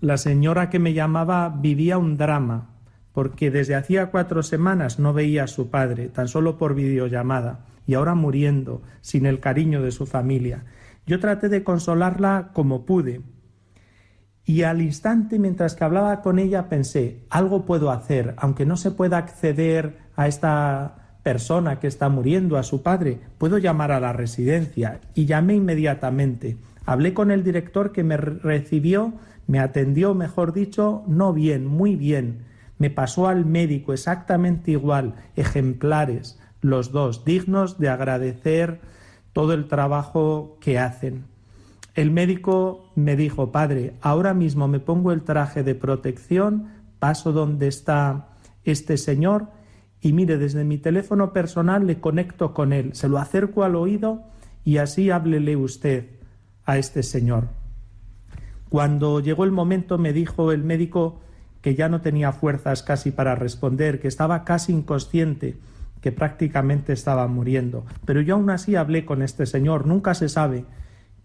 [0.00, 2.70] La señora que me llamaba vivía un drama,
[3.12, 7.94] porque desde hacía cuatro semanas no veía a su padre, tan solo por videollamada, y
[7.94, 10.66] ahora muriendo, sin el cariño de su familia.
[11.04, 13.22] Yo traté de consolarla como pude.
[14.48, 18.92] Y al instante, mientras que hablaba con ella, pensé, algo puedo hacer, aunque no se
[18.92, 24.12] pueda acceder a esta persona que está muriendo, a su padre, puedo llamar a la
[24.12, 25.00] residencia.
[25.14, 26.56] Y llamé inmediatamente.
[26.84, 29.14] Hablé con el director que me recibió,
[29.48, 32.44] me atendió, mejor dicho, no bien, muy bien.
[32.78, 38.80] Me pasó al médico exactamente igual, ejemplares, los dos, dignos de agradecer
[39.32, 41.24] todo el trabajo que hacen.
[41.96, 46.68] El médico me dijo, padre, ahora mismo me pongo el traje de protección,
[46.98, 48.28] paso donde está
[48.64, 49.46] este señor
[50.02, 54.24] y mire, desde mi teléfono personal le conecto con él, se lo acerco al oído
[54.62, 56.10] y así háblele usted
[56.66, 57.48] a este señor.
[58.68, 61.20] Cuando llegó el momento me dijo el médico
[61.62, 65.56] que ya no tenía fuerzas casi para responder, que estaba casi inconsciente,
[66.02, 67.86] que prácticamente estaba muriendo.
[68.04, 70.66] Pero yo aún así hablé con este señor, nunca se sabe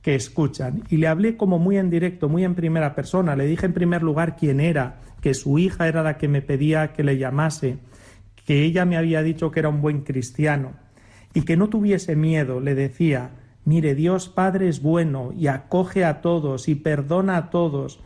[0.01, 0.83] que escuchan.
[0.89, 3.35] Y le hablé como muy en directo, muy en primera persona.
[3.35, 6.93] Le dije en primer lugar quién era, que su hija era la que me pedía
[6.93, 7.77] que le llamase,
[8.45, 10.73] que ella me había dicho que era un buen cristiano
[11.33, 12.59] y que no tuviese miedo.
[12.59, 13.31] Le decía,
[13.63, 17.99] mire, Dios Padre es bueno y acoge a todos y perdona a todos,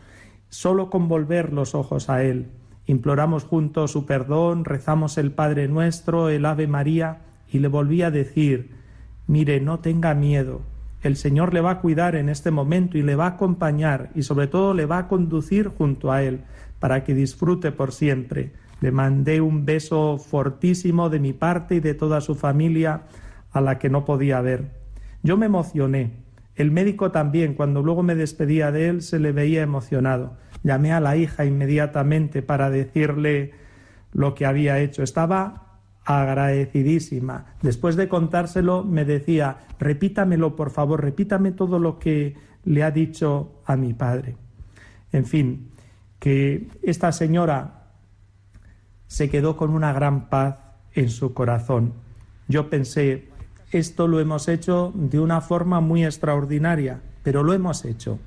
[0.48, 2.50] solo con volver los ojos a Él.
[2.86, 8.10] Imploramos juntos su perdón, rezamos el Padre nuestro, el Ave María, y le volví a
[8.10, 8.70] decir,
[9.26, 10.62] mire, no tenga miedo,
[11.06, 14.22] el Señor le va a cuidar en este momento y le va a acompañar y
[14.22, 16.40] sobre todo le va a conducir junto a Él
[16.78, 18.52] para que disfrute por siempre.
[18.80, 23.02] Le mandé un beso fortísimo de mi parte y de toda su familia
[23.52, 24.70] a la que no podía ver.
[25.22, 26.12] Yo me emocioné.
[26.54, 30.36] El médico también, cuando luego me despedía de él, se le veía emocionado.
[30.62, 33.52] Llamé a la hija inmediatamente para decirle
[34.12, 35.02] lo que había hecho.
[35.02, 35.65] Estaba
[36.06, 37.56] agradecidísima.
[37.60, 43.60] Después de contárselo, me decía, repítamelo, por favor, repítame todo lo que le ha dicho
[43.66, 44.36] a mi padre.
[45.12, 45.68] En fin,
[46.20, 47.90] que esta señora
[49.08, 50.56] se quedó con una gran paz
[50.94, 51.92] en su corazón.
[52.46, 53.28] Yo pensé,
[53.72, 58.20] esto lo hemos hecho de una forma muy extraordinaria, pero lo hemos hecho.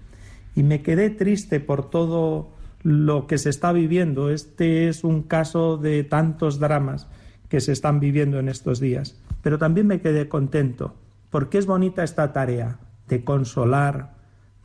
[0.53, 2.49] Y me quedé triste por todo
[2.83, 4.31] lo que se está viviendo.
[4.31, 7.07] Este es un caso de tantos dramas
[7.49, 9.19] que se están viviendo en estos días.
[9.41, 10.95] Pero también me quedé contento,
[11.29, 14.13] porque es bonita esta tarea de consolar,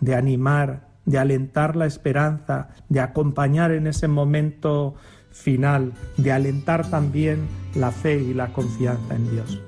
[0.00, 4.94] de animar, de alentar la esperanza, de acompañar en ese momento
[5.30, 9.62] final, de alentar también la fe y la confianza en Dios.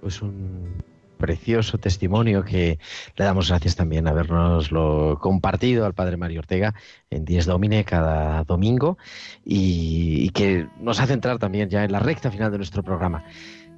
[0.00, 0.63] Pues un
[1.24, 2.78] precioso testimonio que
[3.16, 6.74] le damos gracias también habernoslo compartido al Padre Mario Ortega
[7.08, 8.98] en Dies Domine cada domingo
[9.42, 13.24] y, y que nos hace entrar también ya en la recta final de nuestro programa.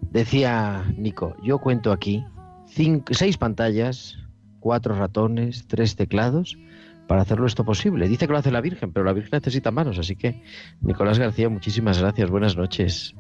[0.00, 2.24] Decía Nico, yo cuento aquí
[2.66, 4.18] cinco, seis pantallas,
[4.58, 6.58] cuatro ratones, tres teclados
[7.06, 8.08] para hacerlo esto posible.
[8.08, 10.42] Dice que lo hace la Virgen, pero la Virgen necesita manos, así que
[10.80, 13.14] Nicolás García, muchísimas gracias, buenas noches.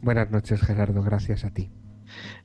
[0.00, 1.70] Buenas noches, Gerardo, gracias a ti.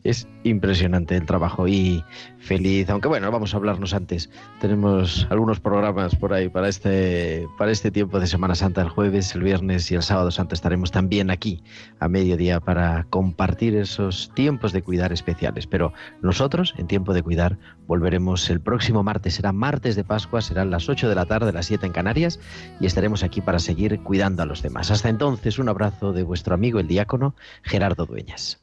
[0.03, 2.03] Es impresionante el trabajo y
[2.39, 4.30] feliz, aunque bueno, vamos a hablarnos antes.
[4.59, 9.34] Tenemos algunos programas por ahí para este, para este tiempo de Semana Santa, el jueves,
[9.36, 11.64] el viernes y el sábado santo estaremos también aquí
[11.99, 15.68] a mediodía para compartir esos tiempos de cuidar especiales.
[15.68, 17.57] Pero nosotros, en tiempo de cuidar,
[17.88, 19.36] volveremos el próximo martes.
[19.36, 22.39] Será martes de Pascua, serán las 8 de la tarde, las 7 en Canarias
[22.80, 24.91] y estaremos aquí para seguir cuidando a los demás.
[24.91, 28.62] Hasta entonces, un abrazo de vuestro amigo el diácono Gerardo Dueñas.